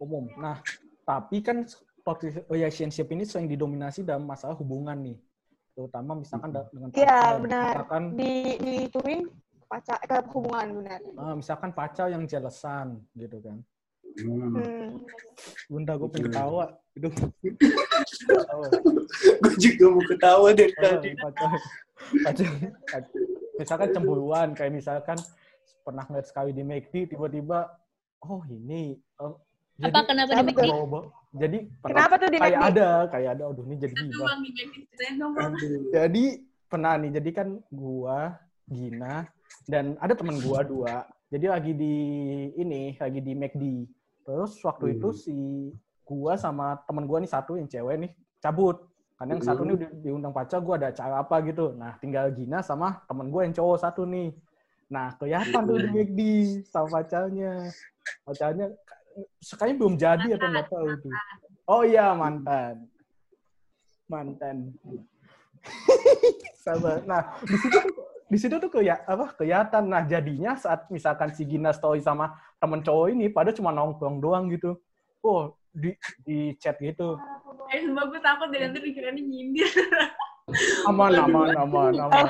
umum. 0.00 0.24
Nah, 0.38 0.56
tapi 1.04 1.36
kan 1.44 1.56
toxic 2.00 2.46
relationship 2.48 3.06
ini 3.10 3.26
sering 3.26 3.50
didominasi 3.50 4.06
dalam 4.06 4.24
masalah 4.24 4.56
hubungan 4.56 4.94
nih. 5.02 5.18
Terutama 5.76 6.16
misalkan 6.16 6.48
dengan 6.72 6.88
Iya 6.96 7.12
pacar. 7.12 7.34
benar. 7.44 7.66
Misalkan, 7.76 8.02
Di 8.16 8.32
dituin 8.62 9.20
pacar 9.66 9.98
ke 9.98 10.16
hubungan 10.30 10.66
benar. 10.82 11.00
ah, 11.18 11.34
misalkan 11.34 11.70
pacar 11.74 12.06
yang 12.10 12.22
jelesan 12.24 13.02
gitu 13.18 13.38
kan. 13.42 13.58
Hmm. 14.16 14.56
Hmm. 14.56 14.88
Bunda, 15.68 15.92
gue 16.00 16.08
pengen 16.08 16.32
ketawa. 16.32 16.64
Itu. 16.96 17.08
Ketawa. 17.12 18.66
Gue 19.44 19.54
juga 19.60 19.84
mau 19.92 20.02
ketawa 20.08 20.48
dari 20.56 20.72
tadi. 20.72 21.10
pacar, 21.20 21.50
pacar, 22.24 22.48
pacar. 22.88 23.02
Misalkan 23.60 23.88
cemburuan, 23.92 24.48
kayak 24.56 24.72
misalkan 24.72 25.18
pernah 25.84 26.04
ngeliat 26.08 26.26
sekali 26.28 26.56
di 26.56 26.64
McD, 26.64 27.12
tiba-tiba, 27.12 27.68
oh 28.24 28.40
ini. 28.48 28.96
oh, 29.20 29.36
Apa 29.84 30.08
kenapa 30.08 30.32
di 30.32 30.52
Kenapa 30.56 30.64
McD? 30.64 30.68
Oh, 30.72 31.04
jadi 31.36 31.58
pernah 31.84 31.96
Kenapa 32.00 32.14
tuh 32.16 32.28
di 32.32 32.38
kayak 32.40 32.60
ada, 32.72 32.88
kayak 33.12 33.30
ada, 33.36 33.44
aduh 33.52 33.64
ini 33.68 33.76
jadi 33.76 33.94
Bang. 35.36 35.52
Jadi 35.92 36.24
pernah 36.66 36.92
nih, 36.96 37.10
jadi 37.20 37.30
kan 37.36 37.48
gua, 37.68 38.40
Gina, 38.66 39.28
dan 39.64 39.96
ada 39.96 40.12
temen 40.12 40.36
gua 40.44 40.60
dua. 40.60 40.94
Jadi 41.26 41.46
lagi 41.48 41.72
di 41.72 41.94
ini, 42.54 42.94
lagi 42.94 43.18
di 43.18 43.32
McD. 43.32 43.64
Terus 44.22 44.60
waktu 44.60 44.84
Hmm. 44.90 44.94
itu 45.00 45.08
si 45.16 45.36
gua 46.04 46.36
sama 46.36 46.76
temen 46.84 47.08
gua 47.08 47.18
nih 47.18 47.30
satu 47.30 47.56
yang 47.56 47.66
cewek 47.66 47.96
nih 47.98 48.12
cabut. 48.38 48.84
Karena 49.16 49.40
yang 49.40 49.42
satu 49.42 49.64
Hmm. 49.64 49.72
nih 49.72 49.76
di- 49.80 49.94
diundang 50.04 50.30
pacar 50.30 50.60
gua 50.60 50.76
ada 50.76 50.92
acara 50.92 51.24
apa 51.24 51.36
gitu. 51.42 51.72
Nah 51.72 51.96
tinggal 51.98 52.28
Gina 52.30 52.60
sama 52.60 53.00
temen 53.08 53.32
gua 53.32 53.42
yang 53.42 53.54
cowok 53.54 53.78
satu 53.80 54.04
nih. 54.04 54.36
Nah 54.86 55.16
kelihatan 55.16 55.62
tuh 55.64 55.78
di 55.80 55.88
McD 55.90 56.20
sama 56.68 57.00
pacarnya. 57.00 57.72
Pacarnya 58.22 58.66
sekalinya 59.40 59.78
belum 59.80 59.94
jadi 59.96 60.28
atau 60.36 60.46
nggak 60.46 60.68
tahu 60.68 60.86
itu. 60.94 61.10
Oh 61.66 61.82
iya 61.82 62.14
mantan. 62.14 62.86
Mantan. 64.06 64.70
Sabar. 66.62 67.02
Nah, 67.02 67.22
di 67.42 67.56
situ 67.58 67.78
di 68.26 68.36
situ 68.36 68.58
tuh 68.58 68.70
kayak 68.70 69.06
apa 69.06 69.38
kelihatan. 69.38 69.86
Nah, 69.86 70.02
jadinya 70.02 70.58
saat 70.58 70.90
misalkan 70.90 71.30
si 71.30 71.46
Gina 71.46 71.70
story 71.70 72.02
sama 72.02 72.34
temen 72.58 72.82
cowok 72.82 73.06
ini 73.14 73.30
pada 73.30 73.54
cuma 73.54 73.70
nongkrong 73.70 74.18
doang 74.18 74.50
gitu. 74.50 74.74
Oh, 75.22 75.54
di 75.70 75.94
di 76.26 76.54
chat 76.58 76.78
gitu. 76.82 77.18
eh 77.66 77.82
sumpah 77.82 78.06
gue 78.06 78.20
takut 78.22 78.46
deh 78.54 78.62
nanti 78.62 78.78
dikiranya 78.78 79.18
nyindir 79.18 79.66
Aman, 80.86 81.10
aman, 81.18 81.50
aman, 81.58 81.92
aman. 81.98 82.26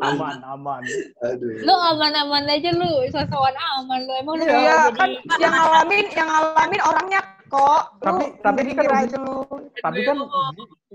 Aman, 0.00 0.36
aman. 0.40 0.80
Aduh. 1.20 1.60
Lu 1.60 1.74
aman-aman 1.76 2.48
aja 2.48 2.72
lu, 2.72 3.04
sosokan 3.12 3.52
aman 3.76 4.08
lu. 4.08 4.12
Emang 4.16 4.34
lu 4.40 4.44
Iya, 4.48 4.56
Iya 4.56 4.80
kan 4.96 5.10
jadi 5.12 5.42
yang 5.44 5.52
ngalamin 5.52 6.04
yang 6.16 6.28
ngalamin 6.32 6.80
orangnya 6.80 7.20
kok. 7.52 7.82
Tapi- 8.00 8.24
lu 8.32 8.40
tapi 8.40 8.60
kan 8.72 9.04
itu 9.04 9.18
lu. 9.20 9.36
Tapi 9.84 9.98
kan, 10.08 10.16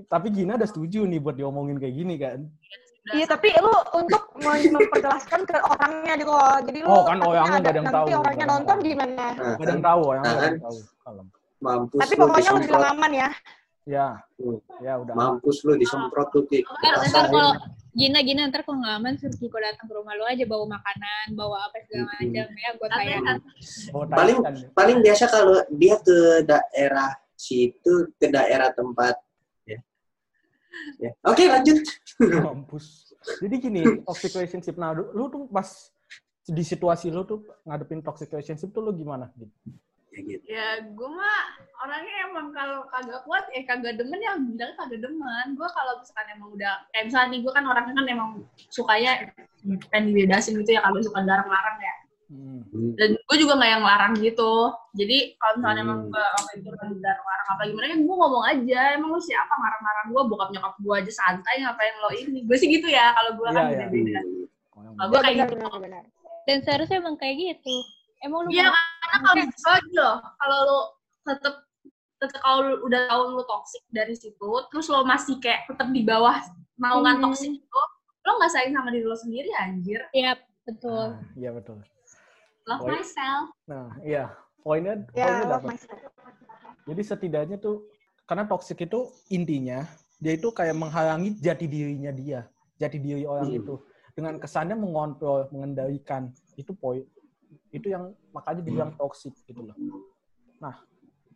tapi 0.10 0.28
Gina 0.34 0.58
udah 0.58 0.66
setuju 0.66 1.06
nih 1.06 1.22
buat 1.22 1.38
diomongin 1.38 1.78
kayak 1.78 1.94
gini 1.94 2.16
kan. 2.18 2.50
Iya, 3.08 3.26
tapi 3.26 3.48
lu 3.56 3.72
untuk 3.96 4.24
mem- 4.36 4.68
memperjelaskan 4.70 5.40
ke 5.44 5.56
orangnya 5.62 6.14
gitu 6.16 6.28
loh. 6.28 6.58
Jadi 6.60 6.80
lu 6.84 6.90
Oh, 6.90 7.04
kan 7.04 7.18
orangnya 7.20 7.58
nggak 7.58 7.64
ada 7.64 7.72
yang 7.72 7.86
nanti 7.86 7.96
tahu. 7.96 8.08
orangnya 8.12 8.28
ada 8.28 8.36
yang 8.38 8.52
nonton 8.52 8.76
tahu. 8.76 8.86
gimana? 8.86 9.26
Nah, 9.32 9.54
ada 9.56 9.72
yang 9.72 9.84
tahu, 9.84 10.02
orang 10.04 10.20
Nah, 10.20 10.28
ada 10.28 10.36
yang 10.38 10.44
kan. 10.44 10.64
tahu. 10.64 10.78
Kalem. 11.02 11.28
mampus 11.58 12.00
Tapi 12.00 12.14
pokoknya 12.16 12.50
lu 12.52 12.60
bilang 12.62 12.86
aman 12.92 13.12
ya. 13.12 13.30
Ya, 13.88 14.08
Hmm, 14.36 14.60
ya 14.78 14.94
udah. 15.00 15.14
Mampus 15.16 15.58
lu 15.64 15.74
disemprot 15.74 16.28
tuh, 16.30 16.44
Ki. 16.46 16.60
Ntar, 16.62 16.94
Rasain. 17.00 17.32
kalau 17.32 17.50
Gina 17.98 18.20
Gina 18.22 18.46
ntar 18.46 18.62
kalau 18.62 18.78
nggak 18.78 18.94
aman 18.94 19.14
suruh 19.18 19.34
Kiko 19.34 19.58
datang 19.58 19.88
ke 19.88 19.94
rumah 19.96 20.14
lu 20.14 20.22
aja 20.22 20.44
bawa 20.44 20.70
makanan, 20.70 21.26
bawa 21.34 21.66
apa 21.66 21.82
segala 21.82 22.14
Mm-mm. 22.14 22.30
macam 22.30 22.48
ya 22.54 22.70
buat 22.78 22.92
kan 22.94 23.38
Oh, 23.90 24.04
Paling- 24.06 24.42
paling 24.76 24.98
biasa 25.02 25.24
kalau 25.26 25.58
dia 25.72 25.96
ke 25.98 26.18
daerah 26.44 27.10
situ 27.34 27.94
ke 28.14 28.28
daerah 28.28 28.70
tempat. 28.70 29.18
Ya. 31.00 31.12
Oke 31.26 31.44
lanjut. 31.48 31.78
Mampus. 32.46 33.14
Jadi 33.44 33.56
gini, 33.60 33.82
toxic 34.08 34.32
relationship. 34.38 34.76
Nah, 34.80 34.94
lu 34.94 35.28
tuh 35.28 35.46
pas 35.52 35.68
di 36.48 36.64
situasi 36.64 37.12
lu 37.12 37.28
tuh 37.28 37.44
ngadepin 37.68 38.00
toxic 38.00 38.32
relationship 38.32 38.72
tuh 38.72 38.82
lu 38.82 38.96
gimana? 38.96 39.28
Gitu. 39.36 39.52
Ya, 40.18 40.24
gitu. 40.26 40.44
ya 40.50 40.68
gue 40.82 41.10
mah 41.14 41.40
orangnya 41.86 42.16
emang 42.26 42.50
kalau 42.50 42.90
kagak 42.90 43.22
kuat 43.22 43.46
ya 43.54 43.62
kagak 43.70 44.02
demen 44.02 44.18
ya 44.18 44.34
bilang 44.34 44.74
kagak 44.74 44.98
demen 44.98 45.46
gue 45.54 45.70
kalau 45.70 45.94
misalkan 46.02 46.28
emang 46.34 46.50
udah 46.58 46.74
kayak 46.90 47.06
misalnya 47.06 47.28
nih 47.30 47.40
gue 47.46 47.54
kan 47.54 47.66
orangnya 47.70 47.94
kan 47.94 48.08
emang 48.10 48.30
sukanya 48.74 49.12
pengen 49.94 50.10
dibebasin 50.10 50.58
gitu 50.58 50.74
ya 50.74 50.82
kalau 50.82 50.98
suka 51.06 51.22
larang-larang 51.22 51.78
ya 51.78 51.96
Hmm. 52.28 52.60
Dan 53.00 53.16
gue 53.16 53.38
juga 53.40 53.56
nggak 53.56 53.72
yang 53.72 53.84
larang 53.88 54.14
gitu 54.20 54.52
jadi 54.94 55.18
kalau 55.36 55.54
misalnya 55.58 55.82
emang 55.82 56.00
Hmm. 56.04 56.12
gue 56.12 56.24
waktu 56.28 56.52
itu 56.60 56.70
kan 56.76 56.90
larang 57.00 57.48
apa 57.48 57.62
gimana 57.66 57.86
kan 57.88 58.00
gue 58.04 58.16
ngomong 58.20 58.44
aja 58.44 58.82
emang 58.94 59.10
lu 59.12 59.22
siapa 59.22 59.54
ngarang-ngarang 59.54 60.08
gue 60.12 60.22
bokap 60.28 60.50
nyokap 60.52 60.74
gue 60.78 60.94
aja 60.94 61.12
santai 61.14 61.56
ngapain 61.62 61.96
lo 61.98 62.10
ini 62.12 62.40
gue 62.44 62.56
sih 62.56 62.68
gitu 62.68 62.88
ya 62.88 63.16
kalau 63.16 63.32
gue 63.34 63.48
Iya, 63.48 63.56
kan 63.56 63.64
iya. 63.64 63.72
beda-beda 63.72 64.20
Hmm. 64.20 64.92
kalau 64.92 65.08
gue 65.08 65.16
Iya 65.16 65.24
kayak 65.24 65.36
benar 65.36 65.48
gitu 65.48 65.56
benar 65.58 65.80
benar. 65.80 66.04
Dan 66.44 66.58
seharusnya 66.62 66.98
emang 66.98 67.16
kayak 67.16 67.36
gitu. 67.36 67.76
Emang 68.20 68.40
lu 68.44 68.50
Iya 68.50 68.72
karena 68.72 69.18
kalau 69.22 69.36
misalnya 69.38 69.82
gitu 69.84 69.96
loh, 69.96 70.16
kalau 70.36 70.58
lu 70.64 70.80
tetep 71.24 71.56
tetep 72.18 72.40
kalau 72.40 72.60
lu 72.62 72.76
udah 72.84 73.02
tahu 73.06 73.22
lu 73.30 73.44
toksik 73.44 73.84
dari 73.90 74.16
situ, 74.16 74.50
terus 74.68 74.88
lo 74.88 75.04
masih 75.04 75.36
kayak 75.38 75.64
tetep 75.66 75.88
di 75.92 76.02
bawah 76.02 76.40
naungan 76.76 77.20
Hmm. 77.20 77.24
toksik 77.30 77.52
itu, 77.52 77.82
lo 78.24 78.32
nggak 78.36 78.52
sayang 78.52 78.74
sama 78.74 78.90
diri 78.90 79.04
lo 79.04 79.14
sendiri 79.14 79.50
anjir. 79.54 80.02
Iya, 80.12 80.36
betul. 80.64 81.14
Nah, 81.14 81.36
Iya 81.36 81.52
betul. 81.52 81.78
Love 82.68 82.84
iya. 82.84 82.92
myself. 82.92 83.46
Nah, 83.64 83.86
iya. 84.04 84.26
Poinnya, 84.60 85.00
Ya, 85.16 85.24
poinnya 85.24 85.46
love 85.48 85.64
dapat. 85.64 85.70
myself. 85.80 86.00
Jadi 86.84 87.02
setidaknya 87.04 87.58
tuh 87.60 87.88
karena 88.28 88.44
toxic 88.44 88.84
itu 88.84 89.08
intinya 89.32 89.88
dia 90.20 90.36
itu 90.36 90.52
kayak 90.52 90.76
menghalangi 90.76 91.36
jati 91.40 91.64
dirinya 91.68 92.12
dia, 92.12 92.44
jati 92.76 93.00
diri 93.00 93.24
orang 93.24 93.48
Hmm. 93.52 93.60
itu 93.64 93.74
dengan 94.12 94.36
kesannya 94.36 94.76
mengontrol, 94.76 95.48
mengendalikan. 95.56 96.32
Itu 96.60 96.76
poin 96.76 97.08
itu 97.72 97.88
yang 97.88 98.12
makanya 98.36 98.60
dibilang 98.64 98.92
toxic 99.00 99.32
gitu 99.48 99.72
loh. 99.72 99.78
Nah, 100.60 100.76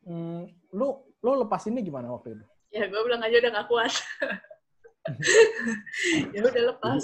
hmm, 0.03 0.51
lu 0.75 1.00
lu 1.23 1.31
lepas 1.47 1.63
ini 1.71 1.79
gimana 1.79 2.11
waktu 2.11 2.35
itu? 2.35 2.45
Ya 2.71 2.88
gue 2.88 3.01
bilang 3.07 3.23
aja 3.23 3.35
udah 3.39 3.51
gak 3.55 3.67
kuat. 3.71 3.91
ya 6.35 6.39
udah 6.43 6.63
lepas. 6.75 7.03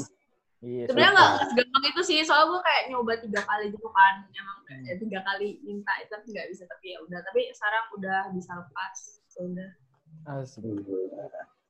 Iya, 0.58 0.90
Sebenarnya 0.90 1.14
nggak 1.14 1.32
gampang 1.54 1.84
itu 1.86 2.02
sih, 2.02 2.18
soalnya 2.26 2.50
gue 2.50 2.62
kayak 2.66 2.84
nyoba 2.90 3.14
tiga 3.22 3.42
kali 3.46 3.66
gitu 3.70 3.90
kan, 3.94 4.26
emang 4.28 4.58
Hmm. 4.68 4.84
ya, 4.84 4.94
tiga 4.98 5.20
kali 5.22 5.62
minta 5.62 5.94
itu 6.02 6.10
tapi 6.10 6.28
nggak 6.28 6.48
bisa 6.50 6.64
tapi 6.66 6.86
ya 6.92 7.00
udah. 7.00 7.20
Tapi 7.24 7.42
sekarang 7.54 7.84
udah 7.94 8.20
bisa 8.34 8.52
lepas. 8.54 8.98
Ya 9.32 9.42
Udah. 9.46 9.70
Hmm. 10.26 10.44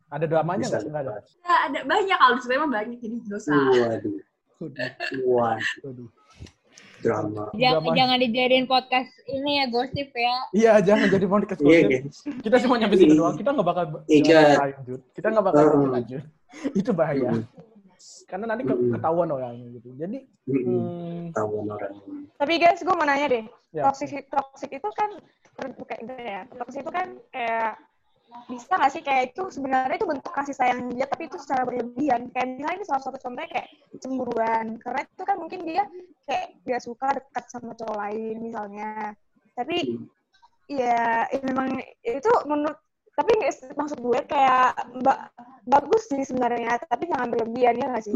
Ada 0.07 0.25
dramanya 0.25 0.65
nggak? 0.65 0.81
Nggak 0.87 1.03
ada. 1.03 1.11
lepas. 1.13 1.27
Ya, 1.43 1.55
ada 1.67 1.79
banyak 1.83 2.17
kalau 2.17 2.35
sebenarnya 2.39 2.69
banyak 2.71 2.97
jadi 3.03 3.17
dosa. 3.27 3.51
Waduh. 3.53 4.15
Waduh. 5.27 5.67
Waduh. 5.83 6.09
Drama. 6.97 7.53
Jangan, 7.53 7.81
Drama. 7.83 7.93
jangan 7.93 8.17
dijadiin 8.17 8.65
podcast 8.65 9.11
ini 9.27 9.61
ya 9.61 9.65
gosip 9.69 10.09
ya. 10.09 10.35
Iya, 10.49 10.71
jangan 10.81 11.07
jadi 11.11 11.25
podcast 11.27 11.59
Iya, 11.61 11.69
podcast. 11.85 11.91
guys. 11.93 12.17
Kita 12.41 12.55
cuma 12.65 12.73
nyampe 12.79 12.95
situ 12.97 13.13
doang. 13.13 13.35
Kita 13.37 13.49
nggak 13.53 13.67
bakal 13.67 13.83
Iya. 14.09 14.41
lanjut. 14.57 15.01
Kita 15.13 15.27
nggak 15.29 15.45
bakal 15.45 15.63
lanjut. 15.91 16.23
Itu 16.73 16.89
bahaya. 16.95 17.29
Karena 18.25 18.45
nanti 18.51 18.63
ke- 18.63 18.81
ketahuan 18.93 19.29
orangnya 19.29 19.67
gitu. 19.77 19.89
Jadi, 19.95 20.17
Hmm. 20.47 20.63
hmm, 20.63 21.21
Tahu 21.35 21.49
orang. 21.65 21.93
Tapi 22.37 22.53
guys, 22.57 22.81
gue 22.81 22.95
mau 22.95 23.07
nanya 23.07 23.27
deh. 23.27 23.45
ya. 23.71 23.83
Toxic 23.83 24.25
toxic 24.27 24.71
itu 24.71 24.89
kan 24.95 25.09
kayak 25.85 25.99
gitu 26.05 26.13
ya. 26.17 26.41
Toxic 26.55 26.81
itu 26.81 26.91
kan 26.91 27.07
kayak 27.29 27.73
bisa 28.47 28.75
nggak 28.75 28.91
sih 28.91 29.01
kayak 29.01 29.23
itu 29.31 29.43
sebenarnya 29.49 29.95
itu 29.95 30.03
bentuk 30.03 30.35
kasih 30.35 30.51
sayang 30.51 30.91
dia 30.91 31.07
tapi 31.07 31.31
itu 31.31 31.39
secara 31.39 31.63
berlebihan 31.63 32.27
kayak 32.35 32.59
misalnya 32.59 32.75
ini 32.75 32.85
salah 32.85 32.99
satu 32.99 33.17
contohnya 33.23 33.47
kayak 33.49 33.67
cemburuan 34.03 34.65
karena 34.83 35.01
itu 35.07 35.23
kan 35.23 35.35
mungkin 35.39 35.59
dia 35.63 35.83
kayak 36.27 36.47
dia 36.67 36.79
suka 36.83 37.07
dekat 37.15 37.45
sama 37.47 37.71
cowok 37.73 37.97
lain 37.97 38.35
misalnya 38.43 39.15
tapi 39.55 39.95
ya 40.67 41.23
ya 41.31 41.39
memang 41.39 41.79
itu 42.03 42.31
menurut 42.43 42.77
tapi 43.17 43.31
nggak- 43.33 43.73
maksud 43.73 43.97
gue 43.97 44.19
kayak 44.29 44.77
ba- 45.01 45.33
bagus 45.65 46.05
sih 46.05 46.21
sebenarnya 46.21 46.77
tapi 46.85 47.09
jangan 47.09 47.33
berlebihan 47.33 47.75
ya 47.75 47.85
nggak 47.89 48.05
sih 48.05 48.13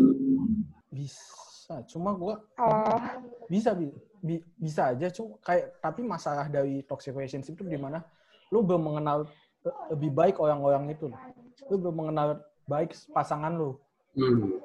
bisa. 0.91 1.81
Cuma 1.88 2.12
gua 2.13 2.36
kalau 2.53 3.00
bisa 3.48 3.72
bi- 3.72 3.96
bi- 4.20 4.46
bisa 4.60 4.91
aja 4.91 5.08
cuma 5.10 5.39
kayak 5.41 5.79
tapi 5.79 6.03
masalah 6.03 6.46
dari 6.51 6.84
toxic 6.86 7.15
relationship 7.15 7.55
itu 7.58 7.63
gimana? 7.65 8.03
Lu 8.51 8.62
belum 8.62 8.91
mengenal 8.91 9.25
lebih 9.89 10.12
baik 10.12 10.36
orang-orang 10.38 10.91
itu. 10.91 11.08
loh. 11.08 11.20
Lu 11.72 11.75
belum 11.79 11.96
mengenal 11.96 12.43
baik 12.67 12.91
pasangan 13.15 13.55
lu. 13.55 13.79
Hmm. 14.20 14.60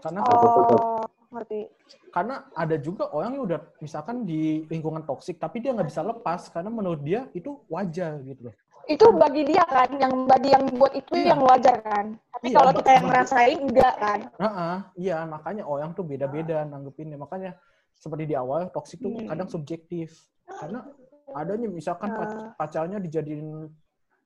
Karena 0.00 0.20
oh 0.22 1.02
ngerti 1.34 1.66
karena 2.14 2.46
ada 2.54 2.78
juga 2.78 3.10
orang 3.10 3.34
yang 3.34 3.44
udah 3.50 3.60
misalkan 3.82 4.22
di 4.22 4.62
lingkungan 4.70 5.02
toksik 5.02 5.42
tapi 5.42 5.58
dia 5.58 5.74
nggak 5.74 5.90
bisa 5.90 6.06
lepas 6.06 6.46
karena 6.46 6.70
menurut 6.70 7.02
dia 7.02 7.26
itu 7.34 7.58
wajar 7.66 8.22
gitu 8.22 8.48
loh. 8.48 8.54
Itu 8.84 9.06
bagi 9.16 9.42
dia 9.44 9.64
kan 9.64 9.88
yang 9.96 10.28
bagi 10.28 10.52
yang 10.52 10.64
buat 10.76 10.92
itu 10.92 11.12
Iya. 11.16 11.32
yang 11.32 11.40
wajar 11.40 11.76
kan 11.80 12.06
tapi 12.30 12.46
Iya, 12.48 12.56
kalau 12.56 12.70
kita 12.76 12.90
yang 12.92 13.06
ngerasain 13.08 13.58
enggak 13.60 13.94
kan 13.96 14.20
Heeh, 14.36 14.76
iya 14.98 15.18
makanya 15.24 15.64
orang 15.64 15.90
tuh 15.92 16.04
beda-beda 16.04 16.66
nanggepinnya. 16.66 17.16
Makanya 17.16 17.56
seperti 17.94 18.28
di 18.28 18.34
awal 18.36 18.68
toksik 18.68 19.00
tuh 19.00 19.14
Hmm. 19.14 19.30
kadang 19.30 19.48
subjektif. 19.48 20.12
Karena 20.44 20.84
adanya 21.32 21.70
misalkan 21.70 22.10
Ah. 22.12 22.52
pacarnya 22.54 23.00
dijadiin 23.00 23.70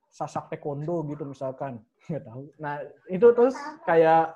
sasak 0.09 0.49
taekwondo 0.49 1.05
gitu 1.07 1.23
misalkan. 1.23 1.79
Nggak 2.09 2.23
tahu. 2.25 2.43
Nah, 2.57 2.81
itu 3.07 3.27
terus 3.31 3.55
kayak 3.85 4.35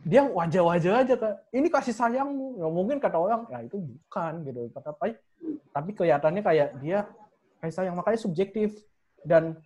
dia 0.00 0.24
wajar-wajar 0.24 1.04
aja 1.04 1.14
kak. 1.18 1.34
Ini 1.52 1.68
kasih 1.68 1.92
sayangmu. 1.92 2.56
Ya, 2.56 2.66
mungkin 2.72 2.96
kata 2.96 3.18
orang, 3.20 3.44
ya 3.52 3.60
itu 3.60 3.76
bukan 3.76 4.32
gitu. 4.48 4.60
Tapi 4.72 5.12
tapi 5.70 5.90
kelihatannya 5.92 6.40
kayak 6.40 6.68
dia 6.80 7.04
kasih 7.60 7.74
sayang 7.84 7.94
makanya 7.98 8.16
subjektif 8.16 8.72
dan 9.22 9.56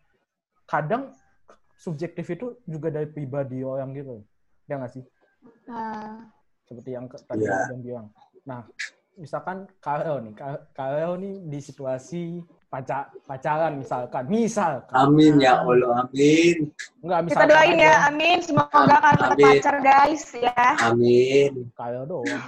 kadang 0.64 1.12
subjektif 1.74 2.24
itu 2.30 2.46
juga 2.64 2.88
dari 2.88 3.06
pribadi 3.06 3.60
orang 3.60 3.92
gitu. 3.92 4.22
Ya 4.66 4.78
nggak 4.78 4.92
sih? 4.92 5.04
nah 5.68 6.24
seperti 6.64 6.96
yang 6.96 7.04
tadi 7.08 7.44
Iya. 7.44 7.68
Adam 7.68 7.80
bilang. 7.84 8.06
Nah, 8.48 8.64
misalkan 9.14 9.68
Karel 9.76 10.24
nih, 10.24 10.32
Ka- 10.32 10.64
Karel 10.72 11.20
nih 11.20 11.34
di 11.44 11.58
situasi 11.60 12.40
pacar 12.66 13.12
pacaran 13.22 13.76
misalkan, 13.76 14.24
misal 14.26 14.82
Amin 14.90 15.36
ya 15.38 15.60
Allah, 15.60 16.08
amin. 16.08 16.72
enggak 17.04 17.20
kita 17.30 17.44
doain 17.46 17.76
ya 17.78 17.94
amin 18.08 18.38
semoga 18.42 18.82
dapat 18.88 19.14
Amin. 19.30 19.44
pacar 19.44 19.76
guys 19.78 20.24
ya 20.32 20.64
Amin. 20.82 21.68
Karel 21.76 22.04
doang. 22.08 22.42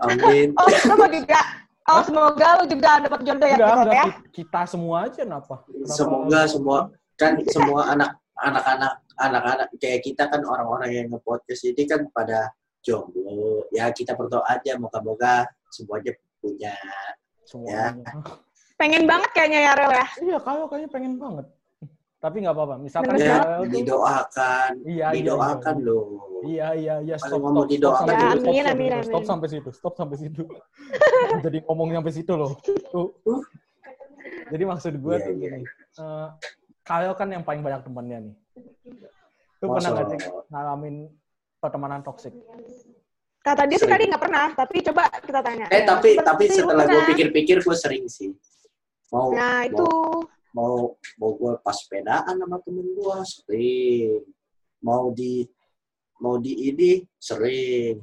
Amin. 0.00 0.54
oh 0.56 0.68
mau 0.94 1.08
juga 1.10 1.40
oh 1.86 2.02
semoga 2.02 2.48
lu 2.58 2.64
juga 2.66 2.90
dapat 3.00 3.20
jodoh 3.22 3.46
ya 3.46 3.56
Enggak, 3.56 3.94
ya 3.94 4.04
ki- 4.04 4.42
kita 4.42 4.60
semua 4.66 4.96
aja 5.06 5.22
kenapa? 5.22 5.54
Kenapa- 5.64 5.94
Semoga 5.94 6.40
semua 6.46 6.78
kan 7.16 7.32
semua 7.48 7.80
anak 7.88 8.10
anak-anak 8.36 8.92
anak-anak 9.16 9.66
kayak 9.80 10.04
kita 10.04 10.28
kan 10.28 10.44
orang-orang 10.44 10.90
yang 10.92 11.06
nge-podcast 11.08 11.62
ini 11.64 11.88
kan 11.88 12.04
pada 12.12 12.52
jomblo. 12.84 13.64
Ya 13.72 13.88
kita 13.88 14.12
berdoa 14.12 14.44
aja 14.44 14.76
moga-moga 14.76 15.48
semuanya 15.72 16.12
punya 16.38 16.76
semuanya. 17.48 17.96
pengen 18.76 19.08
banget 19.08 19.30
kayaknya 19.32 19.60
ya 19.64 19.72
Rel 19.72 19.88
ya 19.90 20.06
Iya, 20.20 20.38
Karel 20.44 20.68
kayaknya 20.68 20.90
pengen 20.92 21.14
banget. 21.16 21.46
Tapi 22.16 22.36
nggak 22.42 22.54
apa-apa. 22.56 22.74
Misalkan 22.80 23.14
ya 23.20 23.60
tuh 23.60 23.68
didoakan, 23.68 24.70
Iya, 24.88 25.06
iya, 25.12 25.16
didoakan 25.20 25.76
iya. 25.76 25.86
loh. 25.86 26.04
Iya 26.46 26.68
iya 26.74 26.94
iya. 27.04 27.16
Stop 27.20 27.40
ngomong 27.44 27.68
stop, 27.68 27.76
stop 27.76 27.76
didoakan. 27.76 28.06
sampai 28.06 28.16
Ya, 28.16 28.18
situ, 28.18 28.40
stop, 28.40 28.48
amin, 28.48 28.62
stop, 28.64 28.72
amin, 28.72 28.88
stop, 28.88 29.04
stop 29.04 29.16
amin. 29.20 29.28
sampai 29.28 29.48
situ 29.52 29.70
stop 29.72 29.94
sampai 29.94 30.16
situ. 30.18 30.42
Jadi 31.44 31.58
ngomong 31.68 31.88
sampai 31.92 32.12
situ 32.14 32.32
loh. 32.34 32.52
Tuh. 32.90 33.08
Jadi 34.46 34.62
maksud 34.64 34.92
gue 34.96 35.14
Iya, 35.14 35.26
tuh 35.26 35.32
iya. 35.34 35.42
gini 35.42 35.60
eh 35.96 36.28
Kyle 36.86 37.14
kan 37.18 37.28
yang 37.34 37.42
paling 37.42 37.62
banyak 37.66 37.82
temannya 37.82 38.18
nih. 38.30 38.34
Lu 39.58 39.66
pernah 39.74 39.90
nggak 39.90 40.06
sih 40.12 40.18
ngalamin 40.52 40.94
pertemanan 41.58 42.00
toksik 42.04 42.30
kata 43.46 43.62
dia 43.70 43.78
sih 43.78 43.86
tadi 43.86 44.10
nggak 44.10 44.22
pernah 44.22 44.50
tapi 44.58 44.82
coba 44.82 45.06
kita 45.22 45.38
tanya. 45.38 45.66
Eh 45.70 45.86
tapi 45.86 46.18
Seperti 46.18 46.26
tapi 46.26 46.44
lu 46.50 46.54
setelah 46.66 46.84
gue 46.90 47.02
pikir-pikir 47.14 47.56
gue 47.62 47.76
sering 47.78 48.04
sih. 48.10 48.34
mau 49.14 49.30
Nah, 49.30 49.62
itu 49.70 49.86
mau 50.56 50.96
mau 51.20 51.30
gue 51.36 51.52
pas 51.60 51.76
sepedaan 51.76 52.32
sama 52.40 52.56
temen 52.64 52.88
gue 52.96 53.16
sering. 53.28 54.24
Mau 54.80 55.12
di 55.12 55.44
mau 56.24 56.40
di 56.40 56.72
ini 56.72 57.04
sering. 57.20 58.00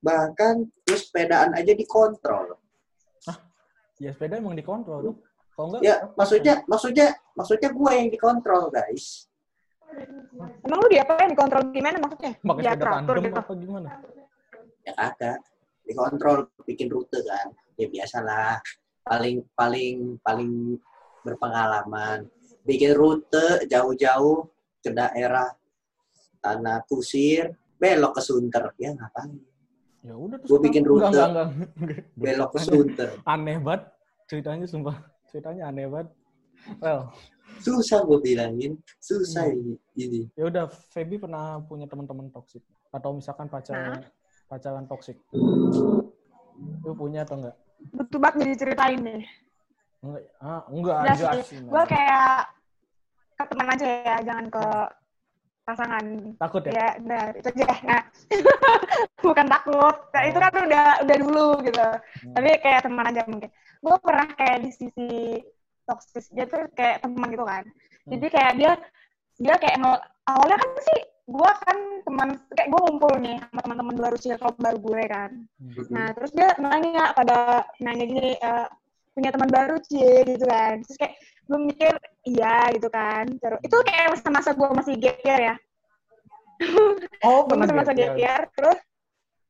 Bahkan 0.00 0.54
terus 0.88 1.12
sepedaan 1.12 1.52
aja 1.52 1.76
dikontrol. 1.76 2.56
Ya 4.00 4.12
sepeda 4.12 4.40
emang 4.40 4.56
dikontrol 4.56 5.00
dong. 5.04 5.18
Kalau 5.56 5.72
enggak, 5.72 5.82
ya 5.88 5.94
maksudnya 6.16 6.54
maksudnya 6.68 7.16
maksudnya 7.32 7.68
gue 7.72 7.92
yang 7.96 8.08
dikontrol 8.12 8.68
guys. 8.68 9.28
Emang 10.64 10.78
lu 10.84 10.88
diapain? 10.92 11.32
Dikontrol 11.32 11.72
gimana 11.72 11.96
maksudnya? 11.96 12.32
pakai 12.36 12.60
Ya, 12.64 12.72
sepeda 12.72 12.80
teratur 12.80 13.14
tandem 13.16 13.24
gitu. 13.32 13.40
apa 13.40 13.52
gimana? 13.56 13.88
ya 14.84 14.92
kagak. 14.92 15.38
Dikontrol 15.86 16.38
bikin 16.68 16.88
rute 16.92 17.24
kan. 17.24 17.56
Ya 17.80 17.86
biasalah 17.88 18.60
paling 19.06 19.48
paling 19.56 20.20
paling 20.20 20.76
berpengalaman 21.26 22.30
bikin 22.62 22.94
rute 22.94 23.66
jauh-jauh 23.66 24.46
ke 24.78 24.94
daerah 24.94 25.50
tanah 26.38 26.86
kusir 26.86 27.50
belok 27.76 28.16
ke 28.16 28.22
Sunter 28.22 28.70
ya 28.78 28.94
ngapain 28.94 29.34
Ya 30.06 30.14
udah 30.14 30.38
terus. 30.38 30.54
Gua 30.54 30.60
bikin 30.62 30.86
rute. 30.86 31.10
Enggak, 31.10 31.26
enggak, 31.34 31.48
enggak. 31.50 32.02
belok 32.22 32.50
ke 32.54 32.58
Sunter 32.62 33.10
Aneh 33.34 33.58
banget 33.58 33.82
ceritanya 34.30 34.66
sumpah. 34.70 34.96
Ceritanya 35.26 35.62
aneh 35.66 35.90
banget. 35.90 36.08
Well, 36.78 37.10
susah 37.62 38.06
gue 38.06 38.18
bilangin 38.22 38.78
susah 38.98 39.46
Hmm. 39.46 39.58
ini 39.58 39.74
ini 39.98 40.20
ya 40.34 40.50
udah 40.50 40.66
Feby 40.66 41.18
pernah 41.18 41.62
punya 41.62 41.86
teman-teman 41.86 42.26
toksik 42.30 42.62
atau 42.90 43.14
misalkan 43.14 43.46
pacaran 43.50 44.02
pacaran 44.46 44.86
toksik. 44.86 45.18
Lu 46.86 46.92
punya 46.94 47.22
atau 47.26 47.42
enggak? 47.42 47.56
Butuh 47.92 48.18
banget 48.18 48.36
jadi 48.46 48.54
ceritain 48.56 49.00
deh. 49.02 49.22
Enggak, 50.06 50.22
ah, 50.38 50.62
enggak 50.70 51.16
sih, 51.42 51.58
gue 51.58 51.82
kayak 51.90 52.30
ke 53.36 53.44
teman 53.52 53.68
aja 53.74 53.86
ya, 53.86 54.16
jangan 54.22 54.46
ke 54.48 54.64
pasangan. 55.66 56.04
Takut 56.38 56.62
ya? 56.62 56.72
Ya, 56.72 56.88
udah 57.02 57.22
itu 57.34 57.48
aja. 57.50 57.66
Nah, 57.82 58.02
bukan 59.26 59.46
takut. 59.50 59.96
Nah, 60.14 60.22
itu 60.30 60.38
kan 60.38 60.52
udah 60.54 60.86
udah 61.02 61.16
dulu 61.18 61.48
gitu. 61.66 61.86
Tapi 62.32 62.48
kayak 62.62 62.86
teman 62.86 63.10
aja 63.10 63.22
mungkin. 63.26 63.50
Gue 63.82 63.96
pernah 63.98 64.26
kayak 64.38 64.62
di 64.62 64.70
sisi 64.70 65.10
toksis, 65.84 66.30
dia 66.30 66.46
tuh 66.46 66.70
kayak 66.78 67.02
teman 67.02 67.34
gitu 67.34 67.42
kan. 67.42 67.66
Jadi 68.06 68.26
kayak 68.30 68.52
dia 68.54 68.72
dia 69.36 69.54
kayak 69.58 69.76
awalnya 70.30 70.56
kan 70.56 70.70
sih 70.80 71.00
gue 71.26 71.50
kan 71.66 71.78
teman 72.06 72.28
kayak 72.54 72.70
gue 72.70 72.80
ngumpul 72.86 73.12
nih 73.18 73.36
sama 73.50 73.60
teman-teman 73.66 73.96
baru 73.98 74.16
circle 74.16 74.54
baru 74.62 74.78
gue 74.78 75.02
kan. 75.10 75.30
Nah, 75.90 76.14
terus 76.14 76.30
dia 76.30 76.54
nanya 76.62 77.10
pada 77.18 77.66
nanya 77.82 78.04
gini, 78.06 78.38
eh, 78.38 78.66
punya 79.16 79.32
teman 79.32 79.48
baru 79.48 79.80
cie 79.80 80.28
gitu 80.28 80.44
kan. 80.44 80.84
Terus 80.84 80.96
kayak 81.00 81.14
gue 81.48 81.58
mikir 81.64 81.92
iya 82.28 82.68
gitu 82.76 82.88
kan. 82.92 83.24
Terus 83.40 83.60
itu 83.64 83.76
kayak 83.88 84.06
masa-masa 84.12 84.50
gue 84.52 84.68
masih 84.76 84.94
gap 85.00 85.18
year 85.24 85.40
ya. 85.40 85.54
Oh, 87.24 87.48
Gue 87.48 87.56
pernah 87.56 87.64
masa-masa 87.64 87.92
gap 87.96 88.14
year. 88.20 88.40
Terus 88.52 88.78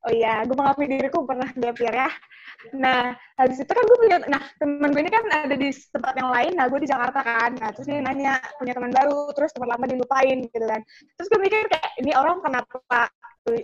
oh 0.07 0.13
iya, 0.15 0.47
gue 0.47 0.55
mengakui 0.55 0.87
diriku 0.87 1.27
pernah 1.27 1.51
gap 1.51 1.77
year 1.83 1.95
ya. 2.07 2.11
Nah, 2.75 3.15
habis 3.39 3.59
itu 3.63 3.69
kan 3.69 3.85
gue 3.85 3.99
punya, 4.01 4.17
nah 4.27 4.43
teman 4.59 4.91
gue 4.91 5.03
ini 5.03 5.13
kan 5.13 5.25
ada 5.29 5.55
di 5.55 5.71
tempat 5.71 6.15
yang 6.19 6.31
lain, 6.33 6.53
nah 6.57 6.67
gue 6.67 6.81
di 6.83 6.89
Jakarta 6.89 7.21
kan. 7.23 7.51
Nah, 7.59 7.69
terus 7.75 7.87
dia 7.87 8.01
nanya, 8.03 8.39
punya 8.59 8.73
teman 8.75 8.91
baru, 8.95 9.31
terus 9.35 9.51
teman 9.55 9.71
lama 9.71 9.87
dilupain 9.87 10.39
gitu 10.47 10.67
kan. 10.67 10.81
Terus 11.19 11.27
gue 11.31 11.41
mikir 11.43 11.67
kayak, 11.69 11.91
ini 12.01 12.11
orang 12.15 12.39
kenapa 12.43 13.11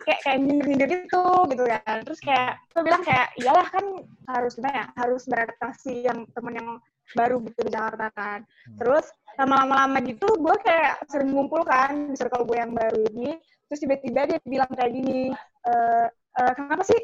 kayak 0.02 0.20
kayak 0.22 0.36
nyindir-nyindir 0.38 0.88
gitu 1.06 1.22
gitu 1.50 1.62
kan. 1.66 1.96
Terus 2.07 2.20
kayak, 2.22 2.50
gue 2.70 2.83
bilang 2.87 3.02
kayak, 3.02 3.26
iyalah 3.38 3.66
kan 3.68 3.85
harus 4.30 4.52
gimana 4.54 4.74
ya, 4.74 4.87
harus 4.94 5.22
beradaptasi 5.26 6.07
yang 6.07 6.18
teman 6.33 6.54
yang 6.54 6.68
baru 7.12 7.42
gitu 7.44 7.61
di 7.66 7.70
Jakarta 7.72 8.07
kan. 8.14 8.38
Terus 8.78 9.07
lama-lama 9.37 9.98
gitu, 10.04 10.26
gue 10.38 10.57
kayak 10.62 11.02
sering 11.11 11.35
ngumpul 11.35 11.66
kan 11.66 12.12
di 12.12 12.16
circle 12.16 12.46
gue 12.46 12.57
yang 12.57 12.72
baru 12.72 13.00
ini. 13.11 13.37
Terus 13.68 13.80
tiba-tiba 13.83 14.20
dia 14.28 14.38
bilang 14.44 14.70
kayak 14.72 14.92
gini, 14.92 15.33
eh 15.66 16.07
eh, 16.12 16.52
kenapa 16.57 16.85
sih 16.85 16.96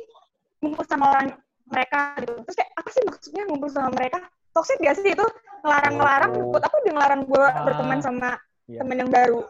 ngumpul 0.62 0.84
sama 0.86 1.12
orang 1.12 1.36
mereka 1.68 2.16
gitu. 2.20 2.32
Terus 2.48 2.56
kayak 2.56 2.72
apa 2.76 2.88
sih 2.88 3.02
maksudnya 3.04 3.42
ngumpul 3.48 3.68
sama 3.68 3.90
mereka? 3.92 4.18
Toxic 4.56 4.80
gak 4.80 4.96
sih 4.96 5.12
itu? 5.12 5.26
Ngelarang-ngelarang, 5.62 6.30
Oh. 6.38 6.50
buat 6.54 6.64
apa 6.64 6.76
dia 6.86 6.92
ngelarang 6.96 7.22
gue 7.28 7.44
Ah. 7.44 7.62
berteman 7.66 8.00
sama 8.00 8.30
Iya. 8.68 8.78
temen 8.84 8.96
yang 9.04 9.10
baru? 9.12 9.40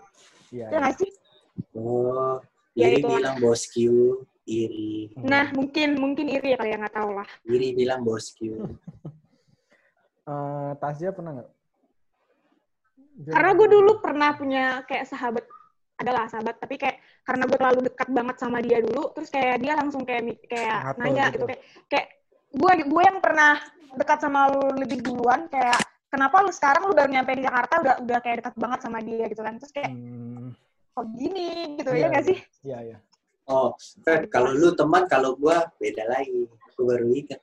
Iya. 0.51 0.67
Ya 0.73 0.77
nggak 0.81 0.97
sih? 0.99 1.11
oh 1.75 2.39
Ya, 2.79 2.87
iri 2.95 3.03
itu. 3.03 3.11
bilang 3.11 3.37
bosku 3.43 3.91
iri. 4.47 5.11
Nah, 5.19 5.51
mungkin 5.51 5.99
mungkin 5.99 6.31
iri 6.31 6.55
ya 6.55 6.57
kali 6.63 6.71
ya, 6.71 6.79
nggak 6.79 6.95
tahu 6.95 7.11
lah. 7.19 7.29
iri 7.51 7.75
bilang 7.75 8.07
bosku 8.07 8.47
Eh, 10.29 10.73
Tasya 10.77 11.09
pernah 11.17 11.41
nggak? 11.41 11.51
Karena 13.33 13.51
gue 13.57 13.69
dulu 13.73 13.91
pernah 13.99 14.31
punya 14.37 14.85
kayak 14.85 15.09
sahabat, 15.09 15.41
adalah 15.97 16.29
sahabat, 16.29 16.61
tapi 16.61 16.77
kayak 16.77 17.01
karena 17.25 17.49
gue 17.49 17.59
terlalu 17.59 17.81
dekat 17.89 18.09
banget 18.13 18.37
sama 18.37 18.61
dia 18.61 18.79
dulu, 18.85 19.09
terus 19.17 19.33
kayak 19.33 19.57
dia 19.65 19.73
langsung 19.75 20.05
kayak 20.05 20.37
kayak 20.47 20.79
Ngatur 20.85 21.01
nanya 21.01 21.25
gitu. 21.27 21.33
gitu 21.33 21.45
kayak 21.49 21.63
kayak 21.89 22.07
gue 22.55 22.73
gue 22.87 23.03
yang 23.03 23.19
pernah 23.25 23.57
dekat 23.97 24.19
sama 24.21 24.53
lu 24.53 24.61
lebih 24.77 25.01
duluan 25.01 25.49
kayak 25.49 25.81
kenapa 26.13 26.45
lu 26.45 26.53
sekarang 26.53 26.83
lu 26.89 26.93
baru 26.97 27.09
nyampe 27.09 27.33
di 27.37 27.45
Jakarta 27.45 27.75
udah 27.81 27.95
udah 28.05 28.19
kayak 28.21 28.37
dekat 28.45 28.55
banget 28.57 28.81
sama 28.85 28.99
dia 29.01 29.25
gitu 29.29 29.43
kan 29.45 29.55
terus 29.57 29.73
kayak 29.73 29.91
Hmm, 29.93 30.53
kok 30.99 31.07
gini 31.15 31.79
gitu 31.79 31.91
Iya, 31.95 32.01
ya 32.03 32.07
nggak 32.11 32.25
iya. 32.27 32.29
sih 32.35 32.39
Iya, 32.67 32.79
iya. 32.91 32.99
oh 33.47 33.71
kan 34.03 34.27
kalau 34.27 34.51
lu 34.51 34.75
teman 34.75 35.07
kalau 35.07 35.39
gua 35.39 35.71
beda 35.79 36.05
lagi 36.11 36.51
gua 36.75 36.85
baru 36.99 37.07
ingat 37.15 37.41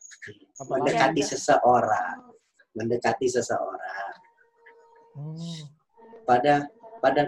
mendekati 0.67 1.21
lagi? 1.23 1.29
seseorang 1.31 2.17
mendekati 2.75 3.27
seseorang 3.31 4.13
Hmm. 5.15 5.71
pada 6.27 6.67
pada 6.99 7.23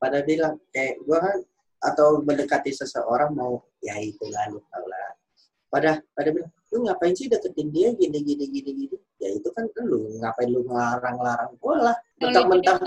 pada 0.00 0.24
bilang 0.24 0.56
kayak 0.72 0.96
gua 1.04 1.20
kan 1.20 1.38
atau 1.84 2.24
mendekati 2.24 2.72
seseorang 2.72 3.36
mau 3.36 3.60
ya 3.84 3.92
itu 4.00 4.24
lah 4.32 4.48
lu 4.48 4.56
tau 4.72 4.80
lah 4.88 5.12
pada 5.68 6.00
pada 6.16 6.32
bilang 6.32 6.48
lu 6.72 6.88
ngapain 6.88 7.12
sih 7.12 7.28
deketin 7.28 7.68
dia 7.68 7.92
gini 7.92 8.24
gini 8.24 8.48
gini 8.48 8.70
gini 8.72 8.96
ya 9.20 9.36
itu 9.36 9.52
kan 9.52 9.68
lu 9.84 10.16
ngapain 10.16 10.48
lu 10.48 10.64
ngelarang-larang 10.64 11.52
gua 11.60 11.92
lah 11.92 11.96
mentang 12.24 12.48
mentang 12.48 12.78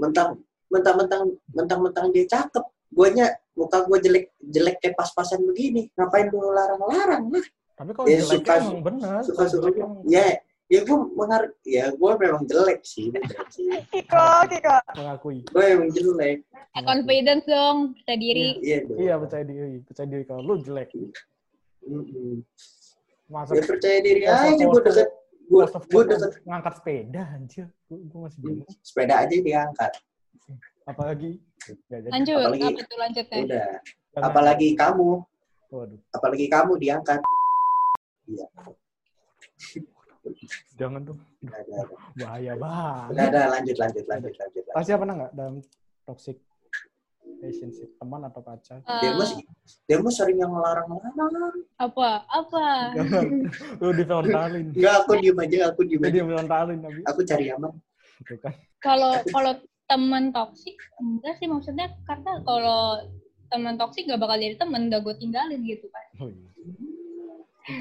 mentang 0.00 0.30
mentang 0.70 0.96
mentang 1.82 2.06
dia 2.10 2.24
cakep 2.24 2.62
guanya 2.88 3.26
muka 3.52 3.82
gua 3.84 3.98
jelek 3.98 4.30
jelek 4.40 4.78
kayak 4.78 4.94
pas-pasan 4.94 5.42
begini 5.44 5.90
ngapain 5.94 6.26
lu 6.26 6.50
larang-larang 6.50 7.26
lah 7.28 7.46
Tapi 7.74 7.90
kalau 7.92 8.06
Ya, 8.06 8.20
jeleknya 8.20 8.44
suka- 8.44 8.60
emang 8.60 8.80
benar. 8.82 9.20
suka 9.24 9.42
suka 9.46 9.68
Jelek 9.68 9.84
ya 10.06 10.26
ya 10.68 10.80
gua 10.84 10.98
mengar 11.10 11.42
ya 11.62 11.84
gua 11.92 12.12
memang 12.14 12.44
jelek 12.44 12.80
sih 12.82 13.10
Kiko 13.92 14.24
Kiko 14.46 14.76
mengakui. 14.94 15.38
gua 15.48 15.64
emang 15.66 15.90
jelek 15.90 16.46
confidence 16.70 17.44
dong, 17.44 17.98
percaya 17.98 18.14
diri. 18.16 18.48
iya 18.62 18.78
dong. 18.86 18.94
Iya, 18.96 19.14
percaya 19.18 19.42
diri. 19.42 19.82
Percaya 19.82 20.06
diri 20.06 20.22
kalau 20.22 20.40
lu 20.40 20.54
jelek. 20.62 20.94
Masa 23.26 23.54
ya 23.54 23.62
percaya 23.62 23.98
diri 23.98 24.22
aja 24.22 24.54
gua 24.54 24.70
foto- 24.70 24.82
deket 24.86 25.08
gua 25.50 25.64
foto 25.66 25.98
deket 26.06 26.30
ngangkat 26.46 26.74
sepeda 26.78 27.22
anjir. 27.30 27.66
Gua, 27.86 27.98
gua 28.06 28.20
masih 28.26 28.38
bingung. 28.38 28.66
sepeda 28.82 29.14
aja 29.18 29.34
diangkat 29.34 29.92
Apalagi 30.88 31.40
Nggak 31.60 32.00
jadi. 32.00 32.12
Lanjut, 32.12 32.36
Apalagi- 32.40 32.64
apa 32.64 32.80
tuh 32.88 32.98
lanjutnya? 32.98 33.38
udah 33.44 33.68
Jangan. 34.10 34.26
apalagi 34.26 34.68
kamu 34.74 35.10
Waduh, 35.70 36.00
apalagi 36.10 36.46
kamu 36.50 36.72
diangkat 36.82 37.20
jangan 40.74 41.00
tuh. 41.06 41.16
Bahaya 42.18 42.54
banget. 42.58 43.08
Udah, 43.14 43.24
udah, 43.30 43.44
lanjut 43.54 43.76
lanjut 43.78 44.04
lanjut 44.08 44.34
lanjut, 44.34 44.62
lanjut. 44.66 44.74
Tasya 44.74 44.94
pernah 44.98 45.14
nggak 45.14 45.32
dalam 45.36 45.54
toxic 46.08 46.36
relationship 47.38 47.88
teman 48.02 48.20
atau 48.26 48.40
pacar? 48.42 48.82
Eh, 48.82 48.98
dia 48.98 49.10
mah 49.14 49.28
dia 49.86 49.96
mah 50.02 50.12
sering 50.12 50.38
yang 50.42 50.50
ngelarang-larang 50.50 51.54
apa? 51.78 52.08
Apa? 52.26 52.66
Jangan. 52.98 53.24
Lu 53.78 53.88
difrontalin. 53.94 54.66
enggak 54.74 54.94
aku 55.06 55.12
diem 55.22 55.38
aja 55.38 55.58
aku 55.70 55.80
diem 55.86 56.02
aja 56.02 56.14
difrontalin 56.18 56.78
tapi. 56.82 57.00
aku 57.06 57.20
cari 57.22 57.46
aman 57.54 57.72
kan. 58.42 58.52
Kalau 58.80 59.10
kalau 59.28 59.52
teman 59.90 60.30
toksik 60.30 60.78
enggak 61.02 61.34
sih 61.42 61.50
maksudnya 61.50 61.90
karena 62.06 62.38
kalau 62.46 63.02
teman 63.50 63.74
toksik 63.74 64.06
gak 64.06 64.22
bakal 64.22 64.38
jadi 64.38 64.54
teman, 64.54 64.86
udah 64.86 65.02
gue 65.02 65.14
tinggalin 65.18 65.60
gitu 65.66 65.90
kan. 65.90 66.06
Oh, 66.22 66.30
iya. 66.30 66.48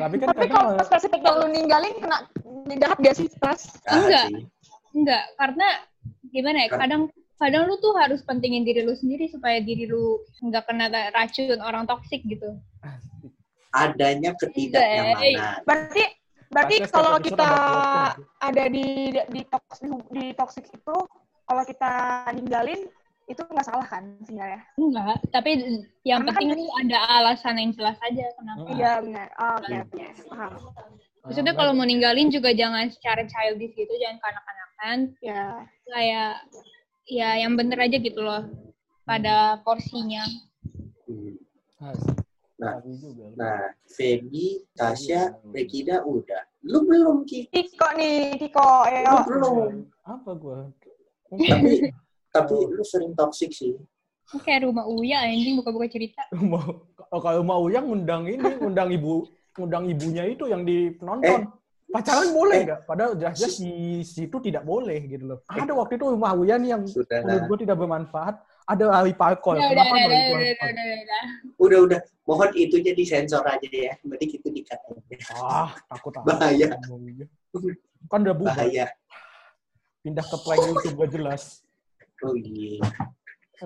Tapi 0.01 0.15
kan 0.17 0.33
tapi 0.33 0.49
kalau 0.49 0.81
spesifik 0.81 1.21
kalau 1.21 1.45
lu 1.45 1.53
ninggalin 1.53 1.93
kena 2.01 2.25
jahat 2.81 2.97
gak 2.99 3.15
sih 3.15 3.29
pas 3.37 3.61
Enggak. 3.85 4.33
sih. 4.33 4.49
Enggak, 4.97 5.23
karena 5.37 5.67
gimana 6.33 6.57
ya? 6.65 6.67
Kadang 6.73 7.13
kadang 7.39 7.71
lu 7.71 7.79
tuh 7.79 7.95
harus 7.95 8.19
pentingin 8.27 8.67
diri 8.67 8.83
lu 8.83 8.91
sendiri 8.97 9.31
supaya 9.31 9.63
diri 9.63 9.87
lu 9.87 10.19
nggak 10.43 10.67
kena 10.67 10.91
racun 11.15 11.61
orang 11.63 11.87
toksik 11.87 12.19
gitu. 12.27 12.59
adanya 13.69 14.33
ketidaknyamanan 14.41 15.61
berarti 15.61 16.03
berarti 16.49 16.75
kalau 16.89 17.21
kita 17.21 17.49
ada 18.41 18.63
di 18.65 19.13
di 19.29 19.41
toxic, 19.45 19.93
di 20.09 20.25
toxic 20.33 20.65
itu 20.73 20.97
kalau 21.49 21.63
kita 21.65 21.91
ninggalin 22.37 22.85
itu 23.25 23.41
nggak 23.41 23.65
salah 23.65 23.85
kan 23.85 24.05
sebenarnya 24.25 24.61
Enggak, 24.77 25.17
tapi 25.29 25.51
yang 26.01 26.21
Karena 26.25 26.33
penting 26.33 26.49
lu 26.53 26.65
ada 26.81 26.97
alasan 27.21 27.57
yang 27.57 27.71
jelas 27.73 27.97
aja 28.01 28.25
kenapa. 28.37 28.65
Iya 28.73 28.91
benar 29.01 29.27
Oh, 29.37 29.51
oke 29.57 29.69
Hmm. 29.69 29.83
oke 29.85 30.05
paham 30.29 30.51
Maksudnya 31.19 31.53
kalau 31.53 31.71
mau 31.75 31.85
ninggalin 31.85 32.31
juga 32.31 32.55
jangan 32.55 32.89
secara 32.89 33.21
childish 33.27 33.75
gitu, 33.75 33.91
jangan 34.01 34.17
kanak-kanakan. 34.23 34.97
Ya. 35.19 35.67
Kayak 35.85 36.33
ya 37.05 37.29
yang 37.43 37.53
bener 37.59 37.77
aja 37.77 37.97
gitu 38.01 38.17
loh 38.23 38.49
pada 39.03 39.59
porsinya. 39.61 40.25
Hmm. 41.05 41.37
Nah, 42.59 42.75
Nah, 43.39 43.71
Feby, 43.87 44.67
Tasya, 44.75 45.31
Regina 45.55 46.03
udah. 46.03 46.43
Lu 46.67 46.83
belum, 46.83 47.23
Ki. 47.23 47.47
Tiko 47.47 47.87
nih, 47.95 48.35
Tiko. 48.35 48.83
Lu 48.83 48.99
Ayo. 48.99 49.15
belum. 49.23 49.71
apa 50.03 50.31
gua? 50.35 50.67
Tapi, 51.29 51.93
tapi 52.33 52.55
lu 52.69 52.83
sering 52.85 53.13
toxic 53.13 53.53
sih. 53.53 53.77
Kayak 54.45 54.69
rumah 54.69 54.85
Uya 54.85 55.25
anjing 55.25 55.57
buka-buka 55.57 55.89
cerita. 55.89 56.21
mau 56.37 56.85
oh, 57.09 57.21
kalau 57.21 57.41
mau 57.41 57.65
yang 57.69 57.89
undang 57.89 58.29
ini, 58.29 58.61
undang 58.61 58.93
ibu, 58.93 59.25
undang 59.57 59.89
ibunya 59.89 60.29
itu 60.29 60.45
yang 60.45 60.61
di 60.61 60.93
penonton. 60.93 61.49
Pacaran 61.89 62.29
boleh 62.37 62.57
eh. 62.61 62.65
nggak? 62.69 62.81
Padahal 62.85 63.17
jelas-jelas 63.17 63.55
di 63.65 64.05
situ 64.05 64.37
tidak 64.37 64.61
boleh 64.61 65.09
gitu 65.09 65.25
loh. 65.33 65.39
Ada 65.49 65.73
waktu 65.73 65.97
itu 65.97 66.05
rumah 66.05 66.37
Uya 66.37 66.61
nih 66.61 66.77
yang 66.77 66.85
Sudah 66.85 67.25
menurut 67.25 67.43
gue 67.49 67.57
tidak 67.65 67.77
bermanfaat. 67.81 68.35
Ada 68.69 68.85
Ali 68.93 69.17
Parkol. 69.17 69.57
Udah, 69.57 69.65
udah, 69.65 69.69
Kenapa 69.73 69.93
udah, 69.97 70.05
udah, 70.05 70.21
udah, 70.21 70.29
udah, 70.29 70.69
udah, 70.69 70.85
udah. 71.01 71.23
Udah, 71.57 71.79
udah. 71.89 71.99
Mohon 72.29 72.49
itunya 72.53 72.93
disensor 72.93 73.41
aja 73.41 73.65
ya. 73.65 73.97
Berarti 74.05 74.37
itu 74.37 74.49
dikat 74.53 74.77
aja. 74.85 75.17
Ah, 75.33 75.73
takut. 75.89 76.13
Bahaya. 76.21 76.77
Kan 78.05 78.19
udah 78.21 78.35
bubar. 78.37 78.53
Bahaya. 78.53 78.93
Pindah 79.99 80.25
ke 80.25 80.37
prank 80.41 80.63
YouTube 80.63 80.95
gak 80.95 81.11
jelas. 81.11 81.43
Oh 82.23 82.35
iya. 82.35 82.79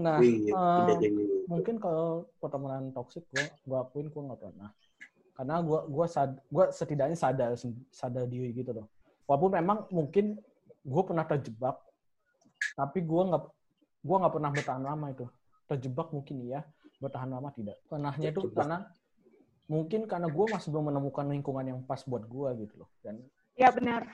Nah, 0.01 0.17
iya. 0.25 0.49
eh, 0.49 0.79
Udah 0.81 0.95
jadi. 0.97 1.23
mungkin 1.45 1.77
kalau 1.77 2.25
pertemanan 2.41 2.89
toksik 2.95 3.29
gue 3.29 3.45
gue 3.45 3.77
akuin 3.77 4.09
gue 4.09 4.23
nggak 4.25 4.41
pernah 4.41 4.73
karena 5.37 5.61
gue 5.61 5.79
gua 5.91 6.05
sad 6.09 6.33
gue 6.49 6.65
setidaknya 6.73 7.17
sadar 7.19 7.53
sadar 7.93 8.25
diri 8.25 8.53
gitu 8.57 8.73
loh 8.73 8.87
walaupun 9.29 9.53
memang 9.53 9.85
mungkin 9.93 10.41
gue 10.81 11.03
pernah 11.05 11.27
terjebak 11.29 11.77
tapi 12.73 13.05
gue 13.05 13.21
nggak 13.21 13.43
gue 14.01 14.15
nggak 14.17 14.33
pernah 14.33 14.49
bertahan 14.49 14.83
lama 14.87 15.05
itu 15.13 15.25
terjebak 15.69 16.09
mungkin 16.09 16.35
iya 16.41 16.61
bertahan 16.97 17.29
lama 17.29 17.49
tidak 17.53 17.77
pernahnya 17.85 18.29
itu 18.33 18.41
karena 18.49 18.77
mungkin 19.69 20.01
karena 20.09 20.27
gue 20.31 20.45
masih 20.47 20.67
belum 20.73 20.89
menemukan 20.89 21.25
lingkungan 21.27 21.65
yang 21.69 21.79
pas 21.85 22.01
buat 22.07 22.25
gue 22.25 22.65
gitu 22.65 22.81
loh 22.81 22.89
dan 23.05 23.21
Ya 23.53 23.69
benar. 23.69 24.09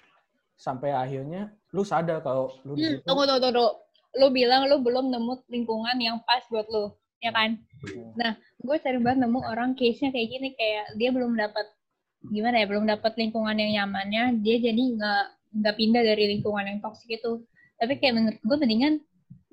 Sampai 0.60 0.92
akhirnya 0.92 1.56
lu 1.72 1.88
sadar 1.88 2.20
kalau 2.20 2.52
lu 2.68 2.76
Hmm, 2.76 3.00
tunggu, 3.08 3.24
tunggu, 3.24 3.40
tunggu. 3.40 3.68
Lu 4.20 4.28
bilang 4.34 4.68
lu 4.68 4.84
belum 4.84 5.08
nemu 5.08 5.48
lingkungan 5.48 5.96
yang 6.02 6.20
pas 6.28 6.44
buat 6.52 6.68
lu, 6.68 6.92
ya 7.24 7.32
kan? 7.32 7.56
Nah, 8.20 8.36
gue 8.60 8.76
sering 8.84 9.06
banget 9.06 9.24
nemu 9.24 9.40
orang 9.40 9.78
case-nya 9.80 10.12
kayak 10.12 10.28
gini, 10.28 10.48
kayak 10.58 11.00
dia 11.00 11.10
belum 11.16 11.38
dapat 11.40 11.64
gimana 12.28 12.60
ya, 12.60 12.66
belum 12.68 12.84
dapat 12.90 13.16
lingkungan 13.16 13.56
yang 13.56 13.72
nyamannya, 13.80 14.44
dia 14.44 14.60
jadi 14.60 14.82
nggak 15.00 15.24
nggak 15.64 15.76
pindah 15.80 16.04
dari 16.04 16.36
lingkungan 16.36 16.66
yang 16.68 16.80
toksik 16.84 17.22
itu. 17.22 17.46
Tapi 17.80 17.96
kayak 18.02 18.14
menurut 18.20 18.40
gue 18.44 18.58
mendingan 18.60 18.94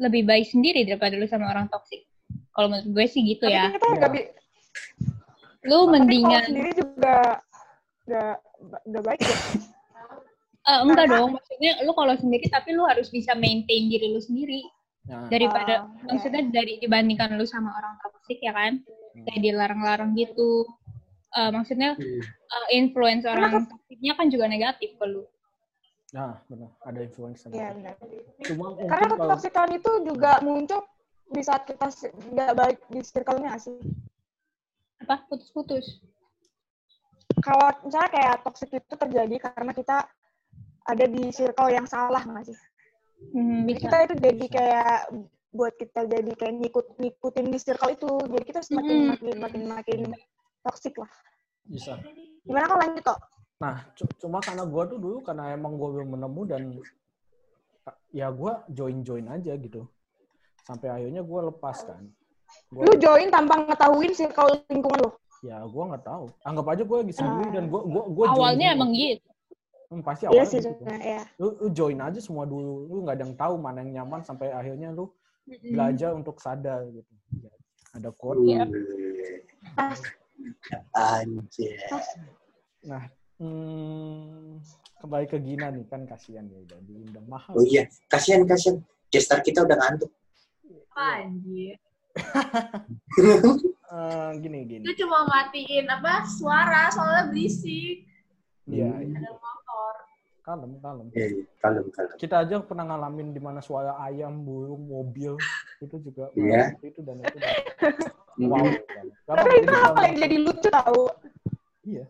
lebih 0.03 0.27
baik 0.27 0.51
sendiri 0.51 0.83
daripada 0.83 1.14
lu 1.14 1.29
sama 1.31 1.47
orang 1.53 1.71
toksik. 1.71 2.03
Kalau 2.57 2.73
menurut 2.73 2.88
gue 2.90 3.07
sih 3.07 3.23
gitu 3.23 3.47
Tapi 3.47 3.55
ya. 3.55 3.71
kita 3.71 4.09
bi- 4.11 4.31
Lu 5.69 5.85
tapi 5.85 5.92
mendingan 6.01 6.42
sendiri 6.49 6.73
juga 6.75 7.38
nggak 8.09 8.37
nggak 8.88 9.03
baik 9.05 9.21
ya. 9.21 9.38
Eh, 10.66 10.81
enggak 10.83 11.07
dong, 11.09 11.38
maksudnya 11.38 11.79
lu 11.87 11.94
kalau 11.94 12.18
sendiri 12.18 12.50
tapi 12.50 12.74
lu 12.74 12.83
harus 12.83 13.07
bisa 13.07 13.38
maintain 13.38 13.87
diri 13.87 14.11
lu 14.11 14.18
sendiri. 14.18 14.66
Nah, 15.07 15.31
daripada 15.31 15.87
Ah, 15.87 16.11
ya. 16.11 16.18
maksudnya 16.18 16.42
dari 16.50 16.83
dibandingkan 16.83 17.38
lu 17.38 17.46
sama 17.46 17.70
orang 17.79 17.94
toksik 18.02 18.42
ya 18.42 18.50
kan? 18.50 18.83
Kayak 19.14 19.40
dilarang-larang 19.46 20.18
gitu. 20.18 20.66
Eh, 21.33 21.50
maksudnya 21.55 21.94
Hmm. 21.94 22.18
eh, 22.26 22.66
influence 22.74 23.22
orang 23.22 23.70
toksiknya 23.70 24.18
kan 24.18 24.26
juga 24.26 24.50
negatif 24.50 24.98
ke 24.98 25.07
lu. 25.07 25.22
Nah 26.11 26.42
benar. 26.50 26.70
Ada 26.83 26.98
influence 27.02 27.46
Iya 27.46 27.70
benar. 27.70 27.94
cuma 28.42 28.74
Karena 28.74 29.14
kalau 29.14 29.38
ketoksikan 29.38 29.68
itu 29.70 29.90
juga 30.02 30.42
muncul 30.42 30.83
di 31.31 31.42
saat 31.42 31.62
kita 31.62 31.87
nggak 32.35 32.52
baik 32.55 32.79
di 32.90 33.00
circle-nya 33.02 33.55
sih. 33.59 33.79
apa? 34.96 35.22
Putus-putus? 35.29 36.02
Kalau 37.38 37.68
misalnya 37.85 38.11
kayak 38.11 38.35
toksik 38.42 38.70
itu 38.72 38.94
terjadi 38.96 39.37
karena 39.38 39.70
kita 39.70 40.09
ada 40.87 41.05
di 41.05 41.29
circle 41.29 41.68
yang 41.68 41.85
salah 41.85 42.22
nggak 42.22 42.46
sih? 42.46 42.59
hmm, 43.33 43.64
Jadi 43.64 43.72
bisa 43.72 43.83
kita 43.83 43.96
itu 44.03 44.14
jadi 44.16 44.44
kayak 44.46 44.92
buat 45.51 45.75
kita 45.75 46.01
jadi 46.05 46.33
kayak 46.33 46.55
ngikut 46.61 46.87
ngikutin 46.96 47.46
di 47.49 47.59
circle 47.59 47.90
itu. 47.90 48.11
Jadi 48.29 48.44
kita 48.44 48.61
semakin 48.62 48.96
Hmm. 48.96 49.09
makin 49.11 49.35
makin 49.37 49.62
makin 49.66 50.01
toksik 50.62 50.94
lah. 50.96 51.11
bisa 51.64 51.99
Gimana 52.42 52.64
kalau 52.64 52.81
lanjut 52.81 53.03
kok? 53.05 53.18
Nah, 53.57 53.75
cu- 53.92 54.14
cuma 54.16 54.38
karena 54.38 54.62
gue 54.62 54.83
tuh 54.87 54.99
dulu 55.01 55.18
karena 55.20 55.51
emang 55.51 55.75
gue 55.75 55.88
belum 55.90 56.09
menemu 56.14 56.40
dan 56.46 56.62
ya 58.11 58.31
gue 58.31 58.53
join-join 58.68 59.27
aja 59.27 59.53
gitu. 59.57 59.83
Sampai 60.62 60.90
akhirnya 60.90 61.22
gue 61.22 61.40
lepas 61.46 61.83
kan. 61.83 62.03
Gua, 62.70 62.87
Lu 62.87 62.94
join 62.96 63.27
tanpa 63.27 63.62
ngetahuin 63.62 64.14
circle 64.14 64.62
lingkungan 64.70 65.07
lu. 65.07 65.11
ya 65.42 65.62
gue 65.62 65.83
nggak 65.85 66.05
tahu. 66.05 66.27
Anggap 66.42 66.66
aja 66.70 66.83
gue 66.83 66.96
lagi 67.03 67.14
sendiri 67.14 67.49
dan 67.51 67.64
gue 67.66 67.81
gue 67.83 68.03
gue 68.09 68.25
awalnya 68.27 68.66
emang 68.72 68.90
gitu 68.90 69.27
Hmm, 69.87 70.03
pasti 70.03 70.27
Iya 70.27 70.31
awalnya 70.35 70.51
sih 70.51 70.59
gitu. 70.59 70.70
sebenarnya. 70.75 71.16
Ya. 71.22 71.25
Lu, 71.38 71.49
lu 71.57 71.68
join 71.70 71.99
aja 71.99 72.18
semua 72.18 72.44
dulu. 72.44 72.87
Lu 72.87 73.07
nggak 73.07 73.16
ada 73.16 73.25
yang 73.25 73.37
tahu 73.37 73.55
mana 73.57 73.79
yang 73.81 73.92
nyaman 74.03 74.20
sampai 74.20 74.51
akhirnya 74.51 74.90
lu 74.90 75.11
belajar 75.46 76.11
untuk 76.12 76.42
sadar 76.42 76.83
gitu. 76.90 77.12
Ya, 77.38 77.53
ada 77.94 78.11
quote. 78.11 78.42
Iya. 78.42 78.66
Pas 79.72 80.01
Anjir. 80.90 81.79
Nah, 82.83 83.03
hmm, 83.38 84.59
kembali 85.01 85.27
ke 85.27 85.38
Gina 85.38 85.70
nih 85.70 85.87
kan 85.87 86.03
kasihan 86.05 86.46
ya 86.46 86.59
udah 86.61 86.79
diundang 86.83 87.27
mahal. 87.27 87.55
Oh 87.55 87.62
iya. 87.62 87.87
Kasihan, 88.07 88.42
kasihan. 88.42 88.83
Gestar 89.07 89.38
kita 89.40 89.62
udah 89.62 89.79
ngantuk. 89.79 90.11
Anjir. 90.92 91.79
Eh, 93.87 94.31
gini 94.42 94.66
gini. 94.66 94.83
Itu 94.83 95.07
cuma 95.07 95.22
matiin 95.25 95.87
apa 95.87 96.27
suara 96.27 96.90
soalnya 96.90 97.31
berisik. 97.31 98.03
Iya, 98.66 98.90
Hmm. 98.90 98.99
iya. 98.99 99.18
Ada 99.22 99.31
motor. 99.66 99.94
kalem 100.46 100.70
kalem. 100.79 101.07
Iya, 101.11 101.26
iya. 101.26 101.44
Kalem, 101.59 101.85
kalem. 101.90 102.14
kita 102.22 102.37
aja 102.38 102.55
pernah 102.62 102.85
ngalamin 102.87 103.35
di 103.35 103.42
mana 103.42 103.59
suara 103.59 103.98
ayam, 103.98 104.46
burung, 104.46 104.87
mobil 104.87 105.35
itu 105.83 105.96
juga 105.98 106.31
Iya. 106.38 106.70
seperti 106.70 106.87
itu 106.94 107.00
dan 107.02 107.16
itu 107.18 107.37
dan 107.37 107.55
wow. 108.46 108.66
Tapi 109.26 109.48
itu 109.59 109.72
kalau- 109.74 110.05
yang 110.07 110.16
jadi 110.22 110.37
lucu 110.38 110.68
tahu. 110.70 111.02
Iya. 111.83 112.05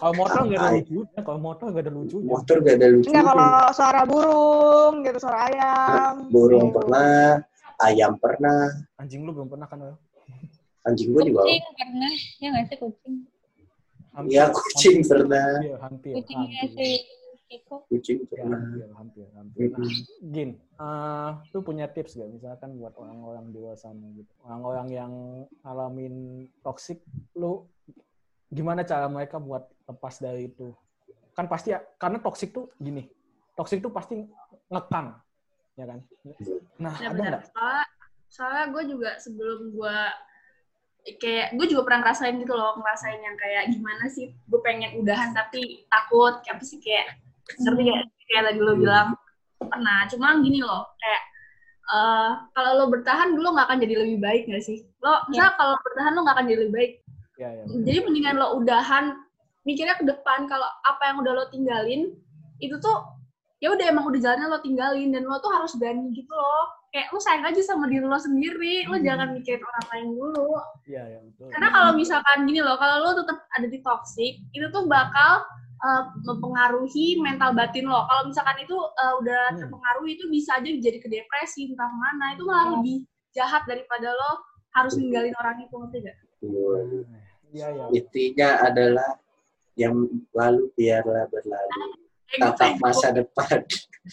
Kalau 0.00 0.14
motor 0.16 0.40
nggak 0.46 0.58
ada 0.58 0.70
lucunya, 0.72 1.20
kalau 1.20 1.38
motor 1.38 1.66
nggak 1.68 1.84
ada 1.84 1.92
lucunya. 1.92 2.30
Motor 2.32 2.56
gak 2.60 2.74
ada 2.74 2.86
lucu. 2.88 3.06
Enggak 3.12 3.24
kalau 3.28 3.50
suara 3.70 4.02
burung 4.02 4.94
gitu, 5.04 5.18
suara 5.20 5.38
ayam. 5.46 6.14
Burung 6.26 6.66
gitu. 6.70 6.76
pernah, 6.80 7.38
ayam 7.78 8.12
pernah, 8.16 8.60
Anjing 8.96 9.20
lu 9.22 9.30
belum 9.30 9.46
pernah 9.46 9.66
kan? 9.66 9.78
Anjing 10.80 11.12
gue 11.12 11.22
juga. 11.28 11.44
kucing 11.44 11.60
pernah 11.76 12.12
ya 12.40 12.46
nggak 12.50 12.64
sih 12.66 12.76
kucing 12.78 13.14
Hampir, 14.10 14.32
Iya, 14.34 14.44
kucing 14.50 14.96
hampir, 15.00 15.10
pernah. 15.10 15.46
Hampir, 15.46 15.74
hampir, 15.78 16.12
kucingnya 16.18 16.60
hampir. 16.66 16.98
Kucing 17.90 18.18
Ya, 18.22 18.26
pernah. 18.30 18.58
hampir, 18.62 18.88
hampir, 18.94 19.26
hampir. 19.34 19.68
Nah. 19.74 19.90
Gin, 20.30 20.50
eh, 20.54 21.30
lu 21.50 21.58
punya 21.62 21.86
tips 21.86 22.14
gak 22.14 22.30
misalkan 22.30 22.78
buat 22.78 22.94
orang-orang 22.94 23.50
di 23.50 23.58
luar 23.58 23.74
sana 23.74 24.06
gitu, 24.14 24.30
orang-orang 24.46 24.86
yang 24.90 25.12
ngalamin 25.62 26.14
toxic, 26.62 27.02
lu 27.34 27.66
gimana 28.50 28.82
cara 28.82 29.06
mereka 29.06 29.38
buat 29.38 29.66
lepas 29.86 30.18
dari 30.18 30.46
itu? 30.46 30.70
Kan 31.34 31.46
pasti 31.46 31.70
karena 31.96 32.18
toxic 32.18 32.50
tuh 32.50 32.70
gini, 32.78 33.06
toxic 33.54 33.78
tuh 33.78 33.90
pasti 33.90 34.26
ngekang, 34.66 35.14
ya 35.74 35.84
kan? 35.86 35.98
Nah, 36.78 36.94
ada 36.94 37.14
Benar-benar. 37.14 37.30
nggak? 37.30 37.42
Soalnya, 37.50 37.84
soalnya 38.30 38.64
gue 38.70 38.82
juga 38.90 39.10
sebelum 39.18 39.58
gue 39.74 39.96
kayak 41.16 41.56
gue 41.56 41.66
juga 41.66 41.82
pernah 41.88 42.00
ngerasain 42.06 42.36
gitu 42.38 42.52
loh 42.54 42.76
ngerasain 42.78 43.20
yang 43.22 43.36
kayak 43.40 43.72
gimana 43.72 44.04
sih 44.06 44.30
gue 44.30 44.60
pengen 44.62 45.00
udahan 45.00 45.34
tapi 45.34 45.88
takut 45.88 46.38
kayak 46.44 46.60
apa 46.60 46.64
sih 46.66 46.78
kayak 46.78 47.18
ngerti 47.58 47.82
kayak 47.88 48.04
kayak 48.30 48.42
tadi 48.52 48.60
lo 48.62 48.74
bilang 48.78 49.16
pernah. 49.58 50.06
Cuma 50.08 50.38
gini 50.40 50.60
loh 50.62 50.86
kayak 50.96 51.22
eh 51.90 52.32
kalau 52.54 52.70
lo 52.78 52.84
bertahan 52.86 53.34
lo 53.34 53.50
nggak 53.50 53.66
akan 53.66 53.78
jadi 53.82 53.94
lebih 53.98 54.18
baik 54.22 54.42
gak 54.46 54.62
sih? 54.62 54.86
Lo 55.02 55.26
misalnya 55.26 55.58
kalau 55.58 55.74
bertahan 55.82 56.12
lo 56.14 56.20
nggak 56.22 56.36
akan 56.38 56.46
jadi 56.46 56.58
lebih 56.62 56.74
baik. 56.74 56.92
Ya, 57.40 57.48
ya. 57.56 57.64
jadi 57.88 57.98
mendingan 58.04 58.36
lo 58.36 58.60
udahan 58.60 59.16
mikirnya 59.64 59.96
ke 59.96 60.04
depan 60.04 60.44
kalau 60.44 60.68
apa 60.84 61.02
yang 61.08 61.16
udah 61.24 61.32
lo 61.32 61.44
tinggalin 61.48 62.12
itu 62.60 62.76
tuh 62.76 63.00
ya 63.64 63.72
udah 63.72 63.86
emang 63.88 64.04
udah 64.08 64.20
jalannya 64.20 64.48
lo 64.48 64.60
tinggalin 64.60 65.08
dan 65.08 65.24
lo 65.24 65.40
tuh 65.40 65.48
harus 65.48 65.72
berani 65.80 66.12
gitu 66.12 66.32
loh 66.32 66.68
kayak 66.90 67.06
lo 67.14 67.18
sayang 67.22 67.46
aja 67.46 67.62
sama 67.62 67.86
diri 67.86 68.02
lo 68.02 68.18
sendiri 68.18 68.82
lo 68.86 68.98
Hmm. 68.98 69.06
jangan 69.06 69.28
mikirin 69.30 69.62
orang 69.62 69.86
lain 69.94 70.06
dulu 70.18 70.50
Iya, 70.90 71.02
ya, 71.06 71.18
betul. 71.22 71.46
karena 71.54 71.68
kalau 71.70 71.90
misalkan 71.94 72.38
gini 72.44 72.60
loh 72.60 72.76
kalau 72.76 72.96
lo 73.06 73.10
tetap 73.14 73.38
ada 73.54 73.66
di 73.70 73.78
toxic 73.78 74.42
itu 74.50 74.66
tuh 74.74 74.84
bakal 74.90 75.46
uh, 75.80 76.02
mempengaruhi 76.26 77.22
mental 77.22 77.54
batin 77.54 77.86
lo 77.86 78.02
kalau 78.10 78.26
misalkan 78.26 78.58
itu 78.58 78.74
uh, 78.74 79.12
udah 79.22 79.54
Hmm. 79.54 79.58
terpengaruhi 79.62 80.18
itu 80.18 80.26
bisa 80.26 80.58
aja 80.58 80.66
jadi 80.66 80.98
ke 80.98 81.06
depresi 81.06 81.70
entah 81.70 81.90
mana 81.94 82.34
itu 82.34 82.42
malah 82.42 82.74
lebih 82.78 83.06
jahat 83.30 83.62
daripada 83.70 84.10
lo 84.10 84.42
harus 84.74 84.98
ninggalin 84.98 85.34
orang 85.38 85.62
itu 85.62 85.74
ngerti 85.74 85.98
gak? 86.02 86.16
Iya, 87.50 87.66
ya. 87.74 87.84
Intinya 87.90 88.48
adalah 88.62 89.10
yang 89.74 89.94
lalu 90.30 90.70
biarlah 90.74 91.26
berlalu. 91.26 91.70
Tatap 92.32 92.78
masa 92.78 93.08
depan 93.10 93.58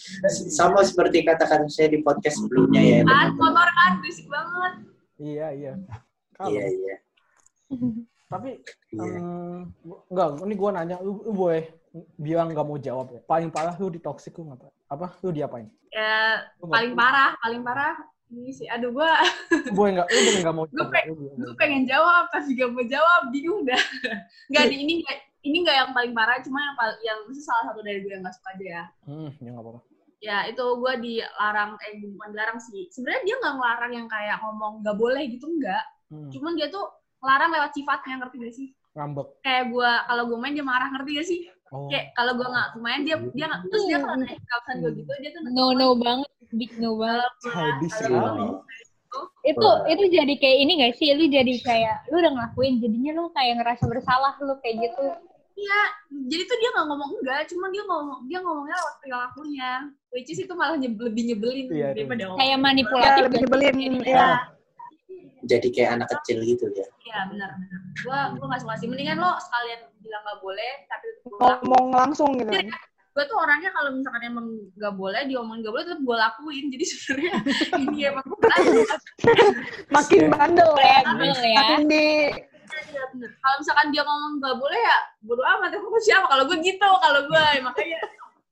sama 0.58 0.82
seperti 0.82 1.22
kata-kata 1.22 1.66
saya 1.66 1.88
di 1.88 2.00
podcast 2.00 2.40
sebelumnya 2.40 2.80
ya 2.80 2.98
Kan 3.00 3.06
teman-teman 3.30 3.38
motor 3.54 3.68
kan 3.70 3.90
berisik 3.98 4.26
banget. 4.26 4.72
Iya, 5.16 5.46
iya. 5.50 5.72
Kalem. 6.32 6.50
iya 6.50 6.64
iya 6.68 6.96
Tapi 8.28 8.50
iya 8.92 9.18
em, 9.18 9.72
enggak, 10.06 10.28
ini 10.42 10.54
gua 10.54 10.70
nanya, 10.72 10.96
lu, 11.00 11.22
lu 11.22 11.32
boleh 11.32 11.64
bilang 12.14 12.48
nggak 12.48 12.62
mau 12.62 12.76
jawab 12.76 13.08
ya. 13.10 13.20
Paling 13.22 13.48
parah 13.48 13.74
lu 13.74 13.88
di 13.88 13.98
toxic 13.98 14.36
lu 14.36 14.46
ngapa? 14.46 14.68
Apa? 14.86 15.16
Lu 15.22 15.30
diapain? 15.30 15.66
Ya 15.88 16.44
Lu 16.60 16.68
nggak- 16.68 16.74
paling 16.74 16.92
parah, 16.94 17.30
paling 17.40 17.62
parah 17.62 17.94
ini 18.28 18.52
sih. 18.52 18.68
Aduh 18.68 18.92
gua 18.92 19.08
Lu 19.50 19.72
boleh 19.72 19.90
nggak? 19.96 20.06
Lu 20.06 20.18
boleh 20.20 20.40
nggak 20.44 20.54
mau 20.54 20.64
Gue 20.68 20.76
jawab? 20.76 20.92
gue 21.40 21.54
pengen 21.56 21.82
jawab 21.82 22.24
tapi 22.28 22.52
gak 22.52 22.68
mau 22.68 22.84
jawab 22.84 23.22
bingung 23.32 23.64
dah. 23.64 23.82
Gak 24.52 24.64
di 24.68 24.76
ini 24.78 24.92
nggak 25.00 25.18
ini 25.48 25.56
nggak 25.64 25.76
yang 25.80 25.90
paling 25.96 26.12
parah 26.12 26.36
cuma 26.44 26.60
yang 26.60 26.76
pal- 26.76 27.00
yang 27.00 27.18
salah 27.40 27.72
satu 27.72 27.80
dari 27.80 28.04
gue 28.04 28.12
yang 28.12 28.22
gak 28.22 28.36
suka 28.36 28.48
aja 28.52 28.66
ya. 28.68 28.84
Hmm, 29.08 29.30
ya 29.40 29.48
nggak 29.56 29.64
apa-apa. 29.64 29.80
Ya 30.18 30.38
itu 30.50 30.64
gue 30.64 30.92
dilarang 31.00 31.70
eh 31.80 31.92
bukan 32.04 32.28
dilarang 32.36 32.58
sih. 32.60 32.90
Sebenarnya 32.92 33.22
dia 33.24 33.36
nggak 33.40 33.54
ngelarang 33.56 33.92
yang 33.96 34.08
kayak 34.12 34.36
ngomong 34.44 34.84
gak 34.84 34.96
boleh 35.00 35.24
gitu 35.30 35.46
enggak. 35.48 35.84
Hmm, 36.12 36.28
Cuman 36.28 36.52
dia 36.58 36.68
tuh 36.68 36.84
ngelarang 37.24 37.50
lewat 37.56 37.70
sifatnya 37.72 38.14
ngerti 38.20 38.36
gak 38.44 38.54
sih? 38.54 38.68
ngambek. 38.98 39.28
Kayak 39.46 39.64
gue 39.70 39.90
kalau 40.10 40.22
gue 40.26 40.38
main 40.42 40.54
dia 40.58 40.66
marah 40.66 40.88
ngerti 40.90 41.10
gak 41.16 41.28
sih? 41.28 41.40
Oh. 41.70 41.86
Kayak 41.92 42.16
kalau 42.16 42.32
gue 42.34 42.48
nggak 42.48 42.68
main 42.80 43.00
dia 43.04 43.16
dia 43.36 43.46
nggak 43.46 43.60
terus 43.68 43.84
dia 43.86 43.98
kalau 44.00 44.16
naik 44.16 44.40
kawasan 44.40 44.74
gue 44.80 44.90
gitu 45.04 45.12
dia 45.20 45.30
tuh 45.36 45.40
No 45.52 45.76
no 45.76 45.88
banget, 46.00 46.30
big 46.56 46.72
no 46.80 46.96
banget. 46.96 47.30
Childish. 47.44 47.96
Itu 49.46 49.68
itu 49.88 50.04
jadi 50.12 50.34
kayak 50.36 50.58
ini 50.64 50.72
gak 50.84 50.94
sih? 51.00 51.08
Lu 51.16 51.24
jadi 51.28 51.52
kayak 51.64 51.96
lu 52.12 52.20
udah 52.20 52.32
ngelakuin 52.34 52.80
jadinya 52.82 53.12
lu 53.16 53.24
kayak 53.32 53.54
ngerasa 53.62 53.84
bersalah 53.88 54.34
lu 54.42 54.56
kayak 54.60 54.76
gitu. 54.90 55.04
Iya, 55.58 55.80
jadi 56.24 56.42
tuh 56.44 56.56
dia 56.56 56.70
nggak 56.70 56.86
ngomong 56.86 57.10
enggak, 57.18 57.40
cuma 57.50 57.66
dia 57.68 57.82
ngomong 57.82 58.18
dia 58.24 58.38
ngomongnya 58.38 58.76
lewat 58.76 58.94
perilakunya. 58.98 59.70
Which 60.08 60.30
is 60.30 60.38
itu 60.38 60.52
malah 60.52 60.74
nyeb- 60.74 60.96
lebih 60.96 61.22
nyebelin 61.26 61.66
Iya, 61.68 61.90
itu. 61.90 61.96
daripada 61.98 62.22
ngomong. 62.24 62.38
Kayak 62.38 62.52
Ya, 62.52 62.62
manipulatif. 62.62 63.22
lebih 63.26 63.38
nyebelin. 63.42 63.74
Iya, 64.00 64.14
Ya. 64.14 64.30
jadi 65.40 65.68
kayak 65.68 65.90
anak 65.94 66.08
kecil 66.10 66.38
gitu 66.42 66.66
ya 66.68 66.84
iya 67.00 67.24
benar 67.24 67.48
benar. 67.54 67.80
Gua 68.02 68.18
gua 68.34 68.46
nggak 68.48 68.60
suka 68.60 68.74
sih. 68.76 68.86
Mendingan 68.86 69.16
lo 69.16 69.32
sekalian 69.40 69.80
bilang 69.98 70.22
nggak 70.22 70.40
boleh, 70.40 70.72
tapi 70.84 71.06
Ngomong 71.32 71.84
langsung 71.92 72.30
gitu. 72.36 72.50
kan. 72.50 72.68
gue 73.08 73.26
tuh 73.26 73.34
orangnya 73.34 73.70
kalau 73.72 73.90
misalkan 73.90 74.22
emang 74.24 74.46
nggak 74.72 74.94
boleh 74.94 75.26
diomongin 75.26 75.58
nggak 75.60 75.74
boleh 75.74 75.84
tetap 75.84 76.00
gue 76.00 76.16
lakuin 76.16 76.64
jadi 76.68 76.84
sebenarnya 76.86 77.32
ini 77.82 77.98
emang 78.06 78.22
Makin 79.96 80.22
bandel 80.30 80.70
ya. 80.78 80.98
Rebel 81.04 81.34
ya. 81.34 81.56
Makin 81.58 81.82
di 81.84 82.04
Iya, 82.68 83.02
bener. 83.14 83.30
kalau 83.38 83.56
misalkan 83.60 83.86
dia 83.90 84.02
ngomong 84.04 84.32
nggak 84.38 84.56
boleh 84.56 84.80
ya 84.80 84.98
bodo 85.24 85.42
amat. 85.42 85.70
Aku 85.74 85.98
siapa? 86.00 86.26
Kalau 86.28 86.44
gue 86.44 86.58
gitu 86.60 86.88
kalau 87.00 87.20
gue 87.24 87.42
ya, 87.54 87.60
makanya. 87.64 87.98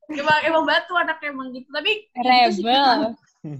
Emang 0.07 0.39
emang 0.39 0.63
batu 0.63 0.93
anak 0.95 1.19
emang 1.19 1.51
gitu. 1.51 1.67
Tapi 1.67 2.07
itu 2.07 2.51
sih, 2.55 2.63
Rebel. 2.63 3.11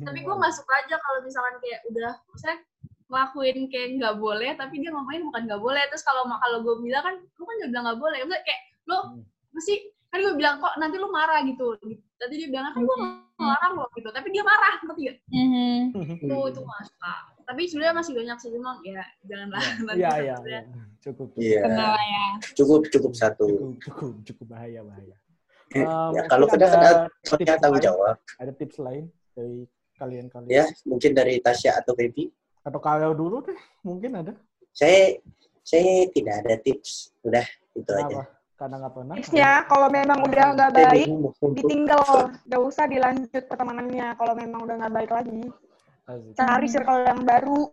tapi 0.03 0.19
gue 0.23 0.35
suka 0.51 0.73
aja 0.83 0.95
kalau 0.95 1.19
misalkan 1.23 1.55
kayak 1.59 1.79
udah 1.91 2.11
misalnya 2.31 2.59
ngelakuin 3.07 3.57
kayak 3.71 3.87
nggak 3.99 4.15
boleh 4.19 4.51
tapi 4.59 4.83
dia 4.83 4.89
ngomongin 4.91 5.23
bukan 5.27 5.41
nggak 5.47 5.61
boleh. 5.61 5.83
Terus 5.91 6.03
kalau 6.07 6.23
kalau 6.27 6.57
gue 6.63 6.75
bilang 6.87 7.03
kan 7.03 7.15
lu 7.19 7.43
kan 7.43 7.55
udah 7.59 7.69
bilang 7.71 7.83
nggak 7.87 7.99
boleh. 7.99 8.17
Maksudnya 8.23 8.43
kayak 8.47 8.61
lo 8.87 8.97
mesti 9.51 9.73
kan 10.07 10.17
gue 10.23 10.33
bilang 10.39 10.55
kok 10.63 10.73
nanti 10.79 10.95
lu 10.95 11.07
marah? 11.11 11.39
gitu. 11.43 11.75
Nanti 12.17 12.33
dia 12.39 12.47
bilang 12.47 12.71
kan 12.71 12.81
gue 12.83 12.95
ngelarang 13.37 13.73
lo 13.75 13.85
gitu. 13.91 14.09
Tapi 14.11 14.27
dia 14.31 14.43
marah 14.43 14.73
ngerti 14.81 15.01
gak 15.03 15.17
Mhm. 15.27 15.79
itu 16.23 16.35
itu 16.47 16.59
nggak 16.63 16.83
suka 16.87 17.13
tapi 17.47 17.61
sebenarnya 17.63 17.95
masih 17.95 18.13
banyak 18.13 18.37
sih 18.37 18.49
memang 18.51 18.75
ya 18.83 19.03
janganlah 19.23 19.63
Iya, 19.89 20.11
iya, 20.19 20.35
sebenarnya. 20.35 20.61
iya. 20.61 20.61
Cukup. 20.99 21.27
iya 21.37 21.59
Kenal 21.63 21.95
ya. 21.95 22.25
cukup 22.53 22.81
cukup 22.91 23.11
satu 23.13 23.45
Cukup, 23.47 23.71
cukup, 23.79 24.13
cukup 24.23 24.45
bahaya, 24.49 24.81
bahaya. 24.83 25.15
Eh, 25.69 25.83
Um, 25.83 26.15
ya, 26.15 26.23
kalau 26.27 26.47
kena 26.47 26.63
kena 26.65 26.79
ada 26.79 26.91
punya 27.27 27.43
tips 27.49 27.59
tanggung 27.59 27.83
jawab 27.83 28.15
Ada 28.35 28.51
tips 28.53 28.77
lain 28.77 29.03
dari 29.31 29.67
kalian-kalian? 29.93 30.47
ya 30.49 30.63
mungkin 30.83 31.11
dari 31.11 31.39
Tasya 31.39 31.71
atau 31.77 31.91
Feby 31.91 32.31
Atau 32.61 32.79
kalau 32.79 33.11
dulu 33.11 33.39
deh, 33.41 33.55
mungkin 33.81 34.15
ada. 34.15 34.31
saya 34.71 35.19
saya 35.61 36.07
tidak 36.09 36.35
ada 36.39 36.55
tips 36.57 37.11
udah 37.21 37.43
itu 37.73 37.91
aja 37.93 38.07
Kenapa? 38.07 38.23
Karena 38.55 38.75
nggak 38.79 38.93
pernah. 38.95 39.13
tipsnya 39.15 39.51
kalau 39.65 39.87
memang 39.87 40.19
udah 40.23 40.45
nggak 40.51 40.71
baik 40.73 41.07
ditinggal 41.53 42.03
gak 42.41 42.61
usah 42.63 42.85
dilanjut 42.85 43.43
pertemanannya 43.45 44.07
kalau 44.15 44.33
memang 44.33 44.59
udah 44.63 44.75
nggak 44.77 44.95
baik 44.95 45.11
lagi. 45.11 45.41
Cari 46.33 46.67
circle 46.67 47.03
yang 47.03 47.21
baru. 47.23 47.67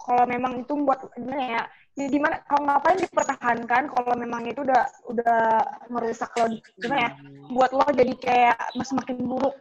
Kalau 0.00 0.24
memang 0.24 0.64
itu 0.64 0.72
buat 0.80 1.12
gimana 1.12 1.44
ya? 1.60 1.62
Ya 1.98 2.06
gimana 2.08 2.40
kalau 2.48 2.64
ngapain 2.64 2.96
dipertahankan 2.96 3.92
kalau 3.92 4.14
memang 4.16 4.48
itu 4.48 4.64
udah 4.64 4.82
udah 5.12 5.36
merusak 5.92 6.32
lo? 6.40 6.48
Gimana 6.80 7.00
ya? 7.04 7.10
Buat 7.52 7.70
lo 7.76 7.84
jadi 7.92 8.14
kayak 8.16 8.56
semakin 8.80 9.20
buruk. 9.20 9.52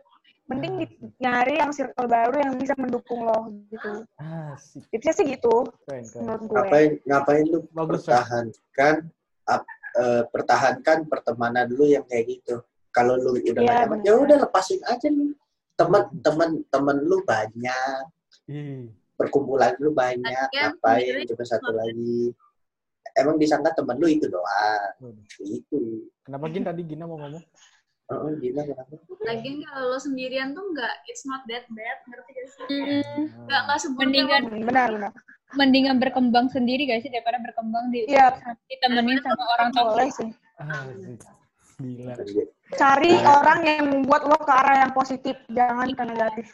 Mending 0.50 0.82
di- 0.82 0.98
nyari 1.22 1.62
yang 1.62 1.70
circle 1.70 2.10
baru 2.10 2.34
yang 2.42 2.58
bisa 2.58 2.74
mendukung 2.74 3.22
lo 3.22 3.52
gitu. 3.70 4.08
Asik. 4.18 4.82
tipsnya 4.89 5.13
sih 5.13 5.26
gitu 5.30 5.62
Keren, 5.86 6.02
keren. 6.10 6.22
menurut 6.26 6.42
gue. 6.48 6.56
Ngapain 6.58 6.92
ngapain 7.06 7.44
lu 7.46 7.60
Bagus, 7.70 8.02
pertahankan 8.08 8.96
ap- 9.46 9.70
eh, 10.00 10.24
pertahankan 10.26 10.98
pertemanan 11.06 11.68
lu 11.70 11.86
yang 11.86 12.02
kayak 12.08 12.26
gitu? 12.39 12.63
Kalau 12.89 13.20
lu 13.20 13.38
udah 13.38 13.62
Iya, 13.62 13.86
benar. 13.86 14.02
ya 14.08 14.13
udah 14.18 14.38
lepasin 14.42 14.82
aja 14.88 15.06
lu 15.12 15.36
teman 15.78 16.10
teman 16.20 16.50
teman 16.72 16.98
lu 17.04 17.22
banyak 17.24 18.04
Ih, 18.49 18.89
perkumpulan 19.13 19.77
lu 19.77 19.93
banyak 19.93 20.49
Iya, 20.49 20.73
ngapain 20.73 21.21
coba 21.29 21.43
satu 21.45 21.69
lagi 21.69 22.33
emang 23.13 23.38
disangka 23.38 23.77
temen 23.77 23.95
lu 23.95 24.07
itu 24.07 24.25
doang 24.25 24.89
waduh. 24.97 25.25
itu 25.39 26.09
Kenapa 26.25 26.45
Gin 26.49 26.65
tadi 26.65 26.81
Gina 26.83 27.05
mau 27.05 27.17
ngomong? 27.17 27.43
oh, 28.09 28.33
gila 28.35 28.62
kenapa 28.65 28.89
lagian 29.21 29.62
kalau 29.62 29.93
lo 29.93 29.99
sendirian 30.01 30.49
tuh 30.51 30.65
nggak 30.65 30.93
it's 31.05 31.29
not 31.29 31.45
that 31.45 31.69
bad 31.69 31.97
ngerti 32.03 32.31
gak 32.33 32.47
sih 32.49 32.65
nggak 33.45 33.62
nggak 33.69 33.77
seburuk 33.77 34.01
Mendingan 34.09 34.41
benar 34.65 34.88
benar 34.89 35.12
mendingan 35.49 35.97
berkembang 35.97 36.45
sendiri 36.49 36.85
gak 36.85 37.01
sih 37.01 37.09
daripada 37.09 37.38
berkembang 37.38 37.89
di 37.89 38.05
Iya. 38.05 38.33
ditemenin 38.65 39.17
sama 39.21 39.45
orang 39.57 39.69
boleh 39.71 40.09
toksik. 40.09 40.25
sih 40.25 40.29
Asik. 40.57 41.21
Gila. 41.79 42.13
cari 42.75 43.13
orang 43.21 43.59
yang 43.63 43.85
membuat 43.88 44.25
lo 44.25 44.38
ke 44.38 44.53
arah 44.53 44.75
yang 44.83 44.91
positif 44.91 45.38
jangan 45.49 45.89
ke 45.89 46.03
negatif. 46.03 46.47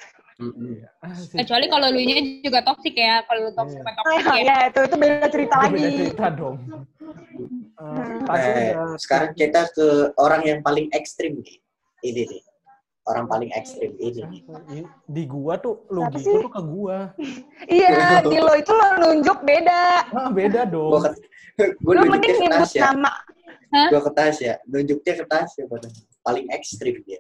Kecuali 1.32 1.66
kalau 1.68 1.88
lu 1.90 2.02
nya 2.02 2.18
juga 2.44 2.60
toksik 2.60 2.96
ya, 2.96 3.24
kalau 3.24 3.48
lu 3.48 3.52
toksik 3.56 3.80
Iya. 3.80 3.84
sama 3.84 3.94
toksik 3.96 4.26
ya. 4.26 4.36
ya 4.44 4.58
itu 4.68 4.80
itu 4.84 4.96
beda 5.00 5.28
cerita 5.32 5.54
Itu 5.54 5.62
lagi 5.64 5.74
beda 5.74 5.90
cerita 5.96 6.26
dong. 6.30 6.56
Eh, 7.76 7.84
Hmm. 7.86 8.24
tadi 8.24 8.48
Eh, 8.48 8.72
udah- 8.72 9.00
sekarang 9.00 9.32
kita 9.32 9.62
ke 9.70 9.88
orang 10.16 10.42
yang 10.44 10.60
paling 10.60 10.88
ekstrim 10.92 11.40
nih 11.40 11.60
ini 12.02 12.24
nih 12.26 12.42
orang 13.06 13.28
paling 13.28 13.52
ekstrim 13.52 13.92
ini 13.96 14.24
nih 14.24 14.42
Di- 15.06 15.28
gua 15.28 15.56
tuh 15.56 15.84
lu 15.88 16.08
gitu 16.10 16.20
sih? 16.24 16.34
tuh 16.40 16.50
ke 16.50 16.62
gua. 16.64 17.12
iya 17.72 17.88
di 18.32 18.38
lo 18.40 18.56
itu 18.56 18.72
lo 18.72 18.88
nunjuk 18.98 19.40
beda 19.42 19.82
Ah, 20.10 20.32
beda 20.32 20.64
dong. 20.66 21.04
gue 21.60 21.94
lo 21.96 22.02
nunjuknya 22.02 22.12
mending 22.12 22.40
nyebut 22.48 22.72
nama 22.76 23.12
Hah? 23.72 23.88
gue 23.92 24.02
ke 24.02 24.12
Tasya 24.14 24.54
nunjuknya 24.66 25.14
ke 25.20 25.26
Tasya 25.28 25.64
pada 25.68 25.88
paling 26.24 26.48
ekstrim 26.50 26.96
dia 27.04 27.20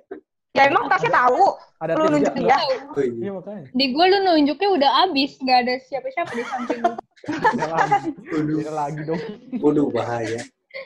ya 0.55 0.61
emang 0.65 0.87
tasnya 0.87 1.11
tahu 1.13 1.43
Ada 1.77 1.93
tips 1.93 2.07
nunjuk 2.09 2.33
nggak? 2.33 2.39
dia 2.39 2.57
Iya 2.95 3.11
iya. 3.13 3.31
makanya. 3.31 3.63
Di 3.69 3.85
gua 3.91 4.05
lu 4.05 4.17
nunjuknya 4.23 4.69
udah 4.71 4.91
abis, 5.03 5.31
gak 5.39 5.57
ada 5.61 5.73
siapa-siapa 5.81 6.31
di 6.31 6.43
samping 6.45 6.79
lu. 6.79 6.91
Lagi. 8.71 9.01
Dong. 9.03 9.21
Waduh 9.59 9.87
bahaya 9.89 10.41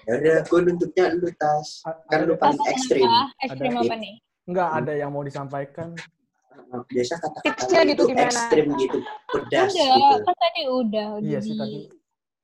ya 0.05 0.13
udah 0.15 0.37
gue 0.43 0.59
nunjuknya 0.63 1.05
lu 1.15 1.29
Tas 1.33 1.81
kan 2.05 2.19
lu 2.23 2.33
paling 2.35 2.61
ekstrim? 2.67 3.09
Ekstrim 3.41 3.73
Ada. 3.73 3.81
apa 3.83 3.95
nih? 3.95 4.13
Enggak 4.45 4.69
ada 4.75 4.93
yang 4.93 5.09
mau 5.09 5.21
disampaikan. 5.21 5.93
biasa 6.69 7.17
kata-kata 7.17 7.41
Tipsnya 7.41 7.81
lu 7.81 7.87
gitu 7.87 7.93
itu 7.95 8.09
gimana? 8.13 8.29
ekstrim 8.29 8.65
gitu 8.77 8.97
pedas 9.27 9.73
Udah, 9.73 9.89
gitu 9.89 10.21
kan 10.21 10.35
tadi 10.37 10.61
udah. 10.67 11.07
Iya 11.19 11.39
sih 11.41 11.53
di- 11.53 11.59
tadi. 11.59 11.79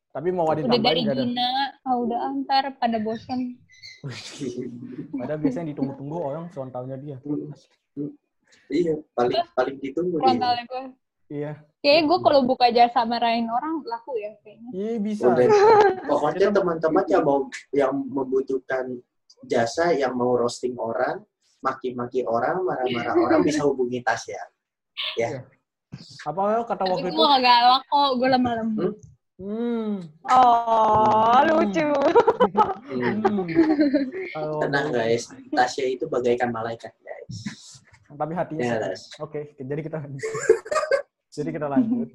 Tapi 0.10 0.30
mau 0.32 0.48
ada 0.48 0.66
Udah 0.66 0.80
dari 0.80 1.02
nggak. 1.04 1.14
Gina, 1.16 1.50
ah 1.84 1.96
udah 1.96 2.20
antar 2.26 2.64
pada 2.74 2.98
bosan. 2.98 3.62
Padahal 5.20 5.39
biasanya 5.41 5.68
ditunggu-tunggu 5.74 6.18
orang 6.18 6.46
frontalnya 6.52 6.98
dia. 7.00 7.18
iya 8.70 8.94
paling 9.18 9.41
paling 9.58 9.78
ditunggu 9.82 10.15
dia 10.22 10.26
Frontalnya 10.26 10.63
gue. 10.70 10.84
Iya. 11.26 11.52
Kayaknya 11.82 12.02
gue 12.06 12.20
kalau 12.22 12.39
buka 12.46 12.68
jasa 12.70 13.00
marahin 13.06 13.50
orang 13.50 13.82
laku 13.82 14.13
ya 14.22 14.38
kayaknya. 14.46 14.70
Iya 14.74 14.94
bisa. 15.02 15.26
Udah. 15.34 15.48
pokoknya 16.12 16.50
teman-teman 16.54 17.06
yang 17.10 17.24
mau 17.26 17.39
yang 17.74 17.94
membutuhkan 17.98 18.86
jasa 19.46 19.94
yang 19.94 20.13
mau 20.13 20.38
roasting 20.38 20.78
orang 20.78 21.22
maki-maki 21.65 22.22
orang 22.26 22.62
marah-marah 22.62 23.13
orang 23.18 23.41
bisa 23.41 23.65
hubungi 23.65 24.06
Tasya 24.06 24.38
Apa 26.28 26.62
kata 26.68 26.84
Tapi 26.86 26.91
waktu 26.91 27.08
gue 27.10 27.13
itu? 27.15 27.24
gak 27.24 27.41
galak 27.41 27.82
kok, 27.88 28.10
gue 28.20 28.30
lemah 28.30 28.54
lembut. 28.62 28.94
Hmm. 29.36 30.00
oh 30.32 31.39
lucu 31.52 31.88
Hmm. 32.95 33.48
tenang 34.63 34.88
guys 34.95 35.28
Tasya 35.52 35.91
itu 35.91 36.08
bagaikan 36.08 36.56
malaikat 36.56 36.95
guys 37.04 37.36
Tapi 38.15 38.32
hatinya 38.32 38.63
Ya. 38.63 38.95
Oke, 39.19 39.60
jadi 39.60 39.82
kita 39.84 40.00
Jadi 41.36 41.50
kita 41.52 41.67
lanjut. 41.67 42.10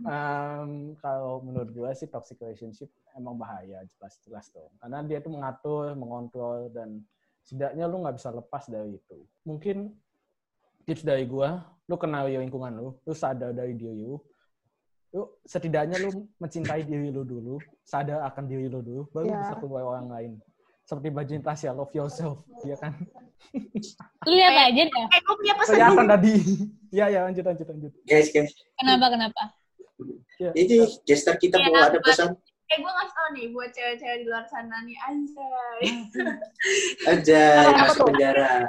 Em, 0.00 0.96
kalau 0.96 1.44
menurut 1.44 1.68
gue 1.68 1.90
sih 1.92 2.08
toxic 2.08 2.40
relationship 2.40 2.88
emang 3.12 3.36
bahaya 3.36 3.84
jelas-jelas 3.84 4.48
dong. 4.48 4.72
Karena 4.80 5.04
dia 5.04 5.20
tuh 5.20 5.28
mengatur, 5.28 5.92
mengontrol 5.92 6.72
dan 6.72 7.04
setidaknya 7.44 7.84
lu 7.84 8.00
nggak 8.00 8.16
bisa 8.16 8.32
lepas 8.32 8.64
dari 8.72 8.96
itu. 8.96 9.28
Mungkin 9.44 9.92
tips 10.88 11.04
dari 11.04 11.28
gue, 11.28 11.48
lu 11.84 11.96
kenal 12.00 12.24
lingkungan 12.32 12.72
lu, 12.72 12.96
lu 13.04 13.12
sadar 13.12 13.52
dari 13.52 13.76
diri 13.76 14.08
lu, 14.08 14.16
lu 15.12 15.28
setidaknya 15.44 16.00
lu 16.00 16.24
mencintai 16.40 16.88
diri 16.88 17.12
lu 17.12 17.22
dulu, 17.22 17.60
sadar 17.84 18.24
akan 18.32 18.44
diri 18.48 18.66
lu 18.72 18.80
dulu, 18.80 19.02
baru 19.12 19.28
Ya. 19.28 19.38
bisa 19.44 19.54
keluar 19.60 19.82
orang 19.84 20.08
lain. 20.08 20.32
Seperti 20.82 21.08
Bajin 21.14 21.40
Tasya, 21.44 21.70
love 21.76 21.92
yourself, 21.94 22.42
ya 22.66 22.74
kan? 22.74 22.90
Lu 24.26 24.32
lihat 24.34 24.72
aja 24.72 24.82
dah. 24.82 25.06
Eh, 25.14 25.20
gue 25.22 25.34
punya 25.38 25.54
pesan. 25.54 25.74
Kelihatan 25.78 26.06
tadi. 26.10 26.34
Iya, 26.92 27.08
ya 27.08 27.20
lanjut, 27.24 27.40
lanjut, 27.48 27.66
lanjut. 27.72 27.92
Guys, 28.04 28.28
guys. 28.28 28.52
Kenapa 28.76 29.08
kenapa? 29.08 29.42
Ya. 30.36 30.52
Ini 30.52 30.84
gestar 31.08 31.40
kita 31.40 31.56
mau 31.64 31.72
ada 31.88 31.96
pesan 32.04 32.36
Eh, 32.68 32.76
gue 32.80 32.88
ngasih 32.88 33.12
tau 33.16 33.28
nih 33.36 33.46
buat 33.52 33.68
cewek-cewek 33.72 34.16
di 34.20 34.24
luar 34.28 34.44
sana 34.48 34.76
nih, 34.84 34.96
anjay. 35.08 35.80
Apa 37.68 37.72
masuk 37.84 38.08
penjara. 38.12 38.68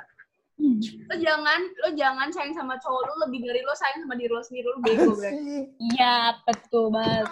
Lo 0.55 1.15
jangan, 1.15 1.59
lo 1.77 1.89
jangan 1.91 2.29
sayang 2.29 2.53
sama 2.53 2.77
cowok 2.77 3.01
lu 3.03 3.13
lebih 3.23 3.41
dari 3.43 3.59
lo 3.59 3.73
sayang 3.73 3.99
sama 3.99 4.13
diri 4.13 4.29
lo 4.29 4.39
sendiri, 4.39 4.65
lo 4.65 4.77
bego 4.79 5.11
berarti. 5.19 5.55
Iya, 5.91 6.15
betul 6.43 6.85
banget. 6.89 7.25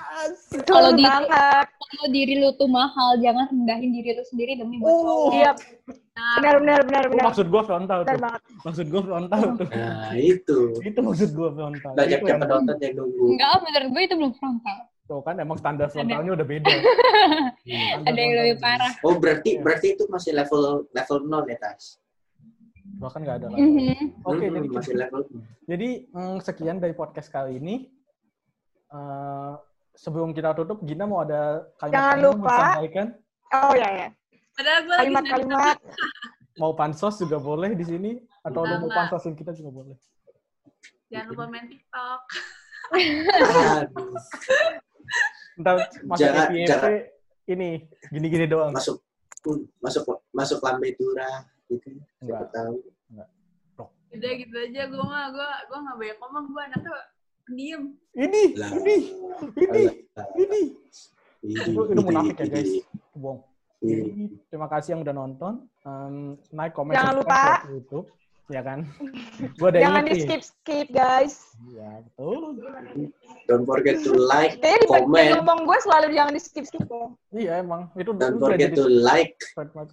Kalau 0.64 0.90
di- 0.92 1.06
banget. 1.06 1.66
Kalau 1.70 2.08
diri 2.10 2.34
lu 2.36 2.50
tuh 2.54 2.68
mahal, 2.68 3.16
jangan 3.18 3.46
rendahin 3.48 3.92
diri 3.92 4.10
lu 4.12 4.24
sendiri 4.26 4.52
demi 4.56 4.78
buat 4.78 4.90
Oh. 4.90 5.00
cowok. 5.00 5.34
Iya, 5.34 5.52
Nah, 6.12 6.38
benar 6.38 6.56
benar 6.60 6.80
benar 6.84 7.04
Oh, 7.04 7.10
benar. 7.10 7.26
maksud 7.26 7.48
gue 7.48 7.62
frontal 7.64 8.00
tuh. 8.04 8.18
banget. 8.20 8.42
Maksud 8.62 8.86
gue 8.86 9.02
frontal 9.02 9.42
tuh. 9.56 9.68
Nah, 9.70 10.12
itu. 10.14 10.58
Itu 10.82 11.00
maksud 11.00 11.30
gue 11.32 11.50
frontal. 11.52 11.92
Banyak 11.94 12.10
yang 12.16 12.28
yang- 12.28 12.42
penonton 12.42 12.76
yang 12.78 12.94
nunggu. 12.96 13.26
Enggak, 13.32 13.54
menurut 13.60 13.90
gue 13.90 14.02
itu 14.02 14.16
belum 14.18 14.34
frontal. 14.34 14.78
Tuh 15.04 15.20
kan 15.22 15.36
emang 15.38 15.58
standar 15.58 15.88
frontalnya 15.88 16.32
udah 16.34 16.48
beda. 16.48 16.68
Ada 18.08 18.18
yang 18.18 18.34
lebih 18.34 18.58
parah. 18.60 18.92
Oh, 19.02 19.16
berarti 19.16 19.58
berarti 19.58 19.94
itu 19.94 20.04
masih 20.08 20.34
level 20.34 20.62
level 20.90 21.18
0 21.22 21.48
ya, 21.48 21.58
Tas? 21.60 22.01
Bahkan 23.02 23.20
nggak 23.20 23.38
ada 23.40 23.48
lagi. 23.50 23.60
Mhm. 23.60 24.22
Oke, 24.22 24.46
Hmm, 24.46 24.54
jadi, 24.54 24.68
masih 24.70 24.94
level 24.96 25.22
jadi 25.66 25.90
mm, 26.08 26.38
sekian 26.40 26.78
dari 26.78 26.94
podcast 26.94 27.28
kali 27.28 27.58
ini. 27.58 27.90
Eh, 28.88 29.54
sebelum 29.94 30.32
kita 30.32 30.54
tutup, 30.54 30.84
Gina 30.84 31.04
mau 31.04 31.24
ada 31.24 31.66
kalimat 31.76 31.96
Jangan 31.96 32.14
yang 32.14 32.22
mau 32.22 32.32
lupa. 32.38 32.54
disampaikan? 32.54 33.08
Oh 33.52 33.74
ya 33.74 33.90
ya. 33.90 34.08
lagi 34.62 34.88
Kalimat-kalimat. 35.02 35.78
Mau 36.54 36.72
pansos 36.72 37.16
juga 37.18 37.40
boleh 37.40 37.74
di 37.74 37.82
sini, 37.82 38.12
atau 38.42 38.62
lu 38.62 38.76
mau 38.78 38.92
pansosin 38.92 39.34
kita 39.34 39.52
juga 39.52 39.72
boleh. 39.74 39.98
jangan 41.08 41.28
lupa 41.28 41.44
main 41.50 41.66
TikTok. 41.68 42.22
Aduh, 42.92 44.16
Ntar 45.60 45.76
masuk 46.06 46.20
Jangan- 46.22 46.48
FYP, 46.48 46.68
jangan. 46.68 46.92
ini 47.46 47.70
gini-gini 48.08 48.46
doang. 48.46 48.72
masuk 48.72 49.04
masuk 49.80 50.04
masuk 50.32 50.60
lambe 50.62 50.94
dura 50.94 51.44
gitu. 51.72 51.88
Siapa 52.20 52.28
Enggak. 52.44 52.50
tahu. 52.52 52.76
Udah 54.12 54.32
gitu 54.36 54.56
aja, 54.60 54.82
gue 54.92 55.04
mah, 55.08 55.32
gue 55.32 55.50
gue 55.72 55.78
nggak 55.80 55.96
banyak 55.96 56.18
ngomong, 56.20 56.46
gue 56.52 56.62
anaknya 56.68 56.92
pendiam. 57.48 57.82
Ini, 58.12 58.42
Lah. 58.60 58.70
ini, 58.76 58.96
ini, 59.56 59.84
ini. 60.36 60.62
Ini, 61.42 61.58
Itu, 61.72 61.80
itu 61.88 62.02
munafik 62.04 62.38
ya 62.38 62.46
guys. 62.52 62.70
ini, 62.70 62.80
Bohong. 63.16 63.40
terima 64.52 64.68
kasih 64.68 64.94
yang 64.94 65.02
udah 65.02 65.16
nonton. 65.16 65.54
Um, 65.82 66.36
like, 66.54 66.76
comment, 66.76 66.94
Jangan 66.94 67.16
subscribe 67.18 67.64
lupa. 67.64 67.72
YouTube. 67.72 68.08
Ya 68.52 68.60
kan? 68.62 68.84
Gue 69.60 69.68
udah 69.72 69.80
Jangan 69.80 70.04
di 70.04 70.14
skip 70.20 70.42
skip 70.44 70.88
guys. 70.92 71.40
Ya, 71.72 72.04
betul. 72.04 72.60
Don't 73.48 73.64
forget 73.64 74.04
to 74.04 74.12
like, 74.14 74.60
Kayaknya 74.60 74.88
comment, 74.92 75.30
ngomong 75.40 75.60
gue 75.64 75.78
selalu 75.82 76.08
jangan 76.12 76.32
di 76.36 76.42
skip 76.44 76.66
skip 76.68 76.84
ya. 76.84 77.08
Iya, 77.32 77.52
emang. 77.64 77.88
Itu 77.96 78.12
don't 78.12 78.38
forget 78.38 78.76
to 78.76 78.86
like, 78.92 79.40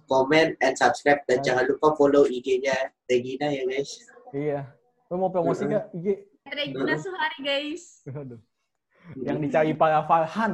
comment, 0.05 0.59
and 0.59 0.75
subscribe. 0.75 1.23
Dan 1.25 1.39
Ya. 1.41 1.53
jangan 1.55 1.63
lupa 1.71 1.95
follow 1.95 2.27
IG-nya 2.27 2.75
Regina 3.07 3.47
ya 3.47 3.63
guys. 3.63 3.91
Iya. 4.35 4.59
Lu 5.07 5.15
mau 5.17 5.31
promosi 5.31 5.63
Heeh. 5.63 5.71
nggak? 5.71 5.85
IG? 5.95 6.07
Regina 6.49 6.93
Suhari, 6.99 7.39
guys. 7.39 7.83
Aduh. 8.09 8.39
Yang 9.23 9.37
dicari 9.47 9.71
para 9.73 10.03
Farhan. 10.03 10.53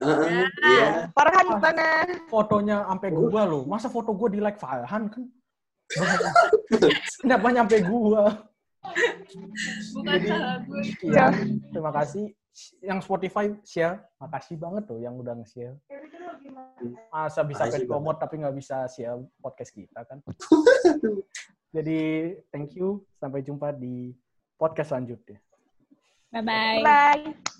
Heeh, 0.00 0.46
Iya. 0.46 0.88
Farhan 1.12 1.46
mana? 1.58 1.88
Fotonya 2.28 2.86
sampai 2.86 3.08
gua 3.10 3.42
loh. 3.44 3.66
Masa 3.66 3.90
foto 3.90 4.14
gua 4.14 4.28
di 4.30 4.40
like 4.40 4.56
Farhan 4.56 5.10
kan? 5.10 5.24
Kenapa 7.22 7.46
nyampe 7.50 7.76
gua? 7.82 8.50
Bukan 9.94 10.18
salah 10.24 10.56
gue. 10.64 10.82
Iya. 11.04 11.26
Terima 11.70 11.92
kasih. 11.92 12.24
Yang 12.82 12.98
Spotify 13.06 13.46
share, 13.62 14.04
makasih 14.18 14.56
banget 14.58 14.82
tuh 14.90 14.98
yang 15.00 15.14
udah 15.16 15.38
nge-share. 15.38 15.76
Masa 17.12 17.46
bisa 17.46 17.68
paid 17.68 17.86
promote 17.86 18.18
tapi 18.18 18.40
nggak 18.40 18.56
bisa 18.56 18.88
share 18.90 19.20
podcast 19.38 19.72
kita 19.72 20.00
kan? 20.04 20.18
Jadi 21.76 22.34
thank 22.50 22.74
you. 22.74 23.06
Sampai 23.22 23.46
jumpa 23.46 23.70
di 23.76 24.10
podcast 24.58 24.92
selanjutnya. 24.92 25.38
Bye-bye. 26.34 26.82
Bye. 26.82 27.50